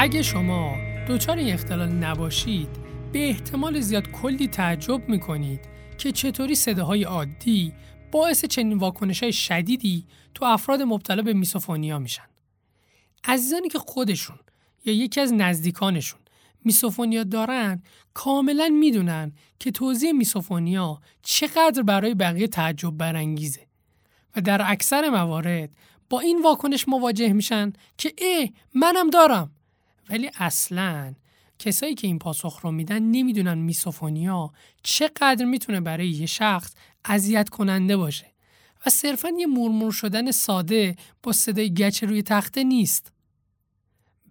اگه 0.03 0.23
شما 0.23 0.77
دچار 1.09 1.37
این 1.37 1.55
اختلال 1.55 1.88
نباشید 1.88 2.69
به 3.12 3.29
احتمال 3.29 3.81
زیاد 3.81 4.11
کلی 4.11 4.49
تعجب 4.49 5.09
می‌کنید 5.09 5.61
که 5.99 6.12
چطوری 6.12 6.55
صداهای 6.55 7.05
عادی 7.05 7.73
باعث 8.12 8.45
چنین 8.45 8.79
واکنش 8.79 9.23
های 9.23 9.33
شدیدی 9.33 10.07
تو 10.35 10.45
افراد 10.45 10.83
مبتلا 10.83 11.23
به 11.23 11.33
میسوفونیا 11.33 11.99
میشن. 11.99 12.23
عزیزانی 13.25 13.69
که 13.69 13.79
خودشون 13.79 14.38
یا 14.85 14.95
یکی 14.95 15.21
از 15.21 15.33
نزدیکانشون 15.33 16.21
میسوفونیا 16.65 17.25
دارن 17.25 17.83
کاملا 18.15 18.69
می‌دونن 18.69 19.33
که 19.59 19.71
توضیح 19.71 20.12
میسوفونیا 20.12 21.01
چقدر 21.23 21.83
برای 21.83 22.15
بقیه 22.15 22.47
تعجب 22.47 22.91
برانگیزه 22.91 23.67
و 24.37 24.41
در 24.41 24.62
اکثر 24.65 25.09
موارد 25.09 25.71
با 26.11 26.21
این 26.21 26.43
واکنش 26.43 26.88
مواجه 26.88 27.33
میشن 27.33 27.73
که 27.99 28.12
ای 28.19 28.53
منم 28.75 29.11
دارم 29.11 29.51
ولی 30.12 30.31
اصلا 30.38 31.14
کسایی 31.59 31.94
که 31.94 32.07
این 32.07 32.18
پاسخ 32.18 32.61
رو 32.62 32.72
میدن 32.72 33.03
نمی‌دونن 33.03 33.59
میسوفونیا 33.59 34.53
چقدر 34.83 35.44
می‌تونه 35.44 35.81
برای 35.81 36.09
یه 36.09 36.27
شخص 36.27 36.75
اذیت 37.05 37.48
کننده 37.48 37.96
باشه 37.96 38.27
و 38.87 38.90
صرفا 38.90 39.29
یه 39.38 39.46
مرمور 39.46 39.92
شدن 39.92 40.31
ساده 40.31 40.96
با 41.22 41.33
صدای 41.33 41.75
گچ 41.75 42.03
روی 42.05 42.22
تخته 42.22 42.64
نیست. 42.64 43.12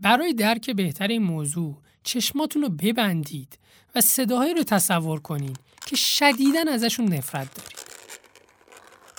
برای 0.02 0.34
درک 0.34 0.70
بهتر 0.70 1.08
این 1.08 1.24
موضوع 1.24 1.78
چشماتون 2.04 2.62
رو 2.62 2.70
ببندید 2.70 3.60
و 3.96 4.02
صداهایی 4.02 4.54
رو 4.54 4.64
تصور 4.64 5.20
کنید 5.20 5.60
که 5.86 5.96
شدیدن 5.96 6.68
ازشون 6.68 7.14
نفرت 7.14 7.54
دارید. 7.56 7.91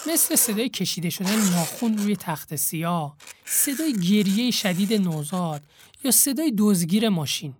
مثل 0.06 0.36
صدای 0.36 0.68
کشیده 0.68 1.10
شدن 1.10 1.50
ناخون 1.50 1.98
روی 1.98 2.16
تخت 2.16 2.56
سیاه، 2.56 3.16
صدای 3.44 3.92
گریه 3.92 4.50
شدید 4.50 4.92
نوزاد 4.92 5.62
یا 6.04 6.10
صدای 6.10 6.52
دزگیر 6.58 7.08
ماشین. 7.08 7.54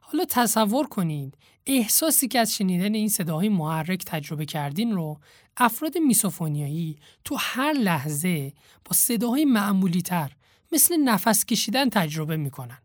حالا 0.00 0.24
تصور 0.28 0.86
کنید 0.86 1.34
احساسی 1.66 2.28
که 2.28 2.38
از 2.38 2.54
شنیدن 2.54 2.94
این 2.94 3.08
صداهای 3.08 3.48
محرک 3.48 4.04
تجربه 4.04 4.46
کردین 4.46 4.92
رو 4.92 5.20
افراد 5.56 5.98
میسوفونیایی 5.98 6.98
تو 7.24 7.36
هر 7.38 7.72
لحظه 7.72 8.52
با 8.84 8.92
صداهای 8.92 9.44
معمولی 9.44 10.02
تر 10.02 10.32
مثل 10.72 10.96
نفس 10.96 11.44
کشیدن 11.44 11.90
تجربه 11.90 12.36
می‌کنن 12.36 12.78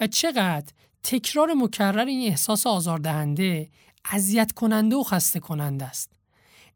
و 0.00 0.06
چقدر 0.06 0.72
تکرار 1.02 1.54
مکرر 1.54 2.06
این 2.06 2.28
احساس 2.28 2.66
آزاردهنده 2.66 3.70
اذیت 4.04 4.52
کننده 4.52 4.96
و 4.96 5.02
خسته 5.02 5.40
کننده 5.40 5.84
است. 5.84 6.21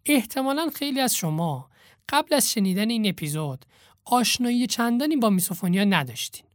احتمالا 0.07 0.71
خیلی 0.75 1.01
از 1.01 1.16
شما 1.16 1.71
قبل 2.09 2.35
از 2.35 2.51
شنیدن 2.53 2.90
این 2.90 3.09
اپیزود 3.09 3.64
آشنایی 4.05 4.66
چندانی 4.66 5.16
با 5.16 5.31
میسوفونیا 5.31 5.85
نداشتین. 5.85 6.47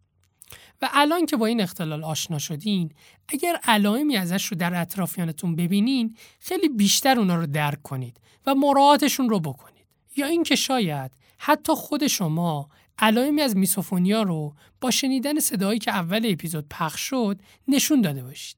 و 0.82 0.90
الان 0.94 1.26
که 1.26 1.38
با 1.38 1.46
این 1.46 1.62
اختلال 1.62 2.04
آشنا 2.04 2.40
شدین 2.40 2.92
اگر 3.28 3.60
علائمی 3.64 4.18
ازش 4.18 4.46
رو 4.46 4.58
در 4.58 4.82
اطرافیانتون 4.82 5.56
ببینین 5.56 6.16
خیلی 6.40 6.70
بیشتر 6.70 7.20
اونا 7.20 7.36
رو 7.36 7.46
درک 7.46 7.82
کنید 7.82 8.18
و 8.46 8.56
مراعاتشون 8.56 9.30
رو 9.30 9.40
بکنید 9.40 9.86
یا 10.16 10.26
اینکه 10.26 10.56
شاید 10.56 11.12
حتی 11.38 11.74
خود 11.74 12.08
شما 12.08 12.70
علائمی 13.00 13.42
از 13.42 13.58
میسوفونیا 13.58 14.24
رو 14.24 14.56
با 14.82 14.92
شنیدن 14.92 15.40
صدایی 15.40 15.80
که 15.80 15.92
اول 15.92 16.28
اپیزود 16.32 16.66
پخش 16.70 17.02
شد 17.02 17.42
نشون 17.68 18.02
داده 18.02 18.24
باشید 18.24 18.58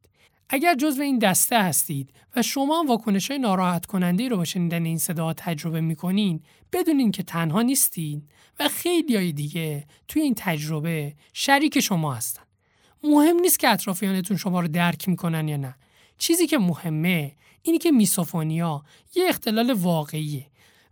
اگر 0.49 0.75
جزو 0.75 1.01
این 1.01 1.19
دسته 1.19 1.63
هستید 1.63 2.09
و 2.35 2.41
شما 2.41 2.85
واکنش 2.87 3.31
های 3.31 3.39
ناراحت 3.39 3.85
کننده 3.85 4.27
رو 4.27 4.37
با 4.37 4.45
شنیدن 4.45 4.85
این 4.85 4.97
صدا 4.97 5.33
تجربه 5.33 5.81
می‌کنین 5.81 6.43
بدونین 6.73 7.11
که 7.11 7.23
تنها 7.23 7.61
نیستین 7.61 8.21
و 8.59 8.67
خیلی 8.67 9.15
های 9.15 9.31
دیگه 9.31 9.87
توی 10.07 10.21
این 10.21 10.33
تجربه 10.37 11.15
شریک 11.33 11.79
شما 11.79 12.13
هستن. 12.13 12.43
مهم 13.03 13.35
نیست 13.35 13.59
که 13.59 13.69
اطرافیانتون 13.69 14.37
شما 14.37 14.59
رو 14.59 14.67
درک 14.67 15.09
می‌کنن 15.09 15.47
یا 15.47 15.57
نه 15.57 15.75
چیزی 16.17 16.47
که 16.47 16.57
مهمه 16.57 17.35
اینی 17.61 17.77
که 17.77 17.91
میسوفونیا 17.91 18.83
یه 19.15 19.25
اختلال 19.29 19.73
واقعیه 19.73 20.45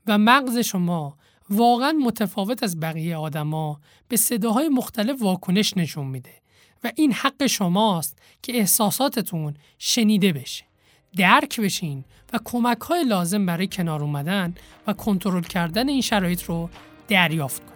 و 0.08 0.18
مغز 0.18 0.58
شما 0.58 1.18
واقعا 1.50 1.92
متفاوت 1.92 2.64
از 2.64 2.80
بقیه 2.80 3.18
آدما 3.18 3.80
به 4.08 4.18
صداهای 4.18 4.70
مختلف 4.70 5.22
واکنش 5.22 5.78
نشون 5.78 6.08
میده 6.08 6.34
و 6.84 6.92
این 6.96 7.14
حق 7.14 7.46
شماست 7.46 8.18
که 8.42 8.54
احساساتتون 8.54 9.54
شنیده 9.78 10.34
بشه 10.34 10.64
درک 11.18 11.60
بشین 11.60 12.04
و 12.34 12.40
کمک 12.46 12.82
های 12.82 13.04
لازم 13.04 13.46
برای 13.46 13.68
کنار 13.68 14.02
اومدن 14.02 14.56
و 14.88 14.94
کنترل 14.94 15.44
کردن 15.44 15.90
این 15.90 16.02
شرایط 16.02 16.44
رو 16.44 16.70
دریافت 17.08 17.62
کنید. 17.66 17.72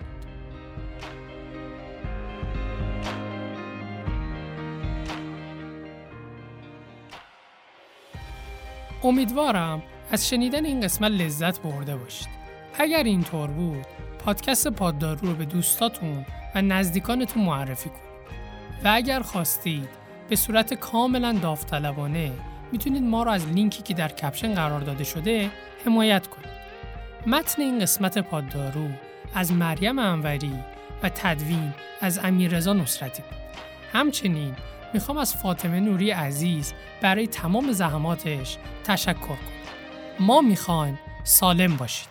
امیدوارم 9.04 9.84
از 10.12 10.30
شنیدن 10.30 10.66
این 10.66 10.82
قسمت 10.82 11.12
لذت 11.12 11.62
برده 11.62 11.96
باشید. 11.96 12.28
اگر 12.80 13.04
اینطور 13.04 13.48
بود، 13.48 13.86
پادکست 14.20 14.68
پاددارو 14.68 15.28
رو 15.28 15.36
به 15.36 15.46
دوستاتون 15.46 16.26
و 16.56 16.62
نزدیکانتون 16.62 17.44
معرفی 17.44 17.90
کنید. 17.90 18.05
و 18.84 18.92
اگر 18.94 19.22
خواستید 19.22 19.90
به 20.30 20.36
صورت 20.36 20.74
کاملا 20.74 21.34
داوطلبانه 21.34 22.32
می‌تونید 22.72 23.04
ما 23.04 23.24
رو 23.24 23.32
از 23.32 23.48
لینکی 23.48 23.84
که 23.84 23.94
در 23.94 24.08
کپشن 24.08 24.54
قرار 24.54 24.80
داده 24.82 25.04
شده 25.04 25.50
حمایت 25.86 26.28
کنید. 26.28 26.56
متن 27.28 27.62
این 27.62 27.80
قسمت 27.80 28.18
پاددارو 28.18 28.90
از 29.34 29.52
مریم 29.52 30.00
انوری 30.00 30.54
و 31.04 31.10
تدوین 31.10 31.74
از 32.02 32.20
امیررضا 32.24 32.74
نصرتی. 32.74 33.24
همچنین 33.94 34.56
می‌خوام 34.94 35.18
از 35.18 35.36
فاطمه 35.36 35.80
نوری 35.80 36.12
عزیز 36.12 36.74
برای 37.02 37.28
تمام 37.28 37.72
زحماتش 37.72 38.58
تشکر 38.84 39.14
کنم. 39.14 39.38
ما 40.20 40.42
می‌خوایم 40.42 41.00
سالم 41.24 41.76
باشید. 41.76 42.10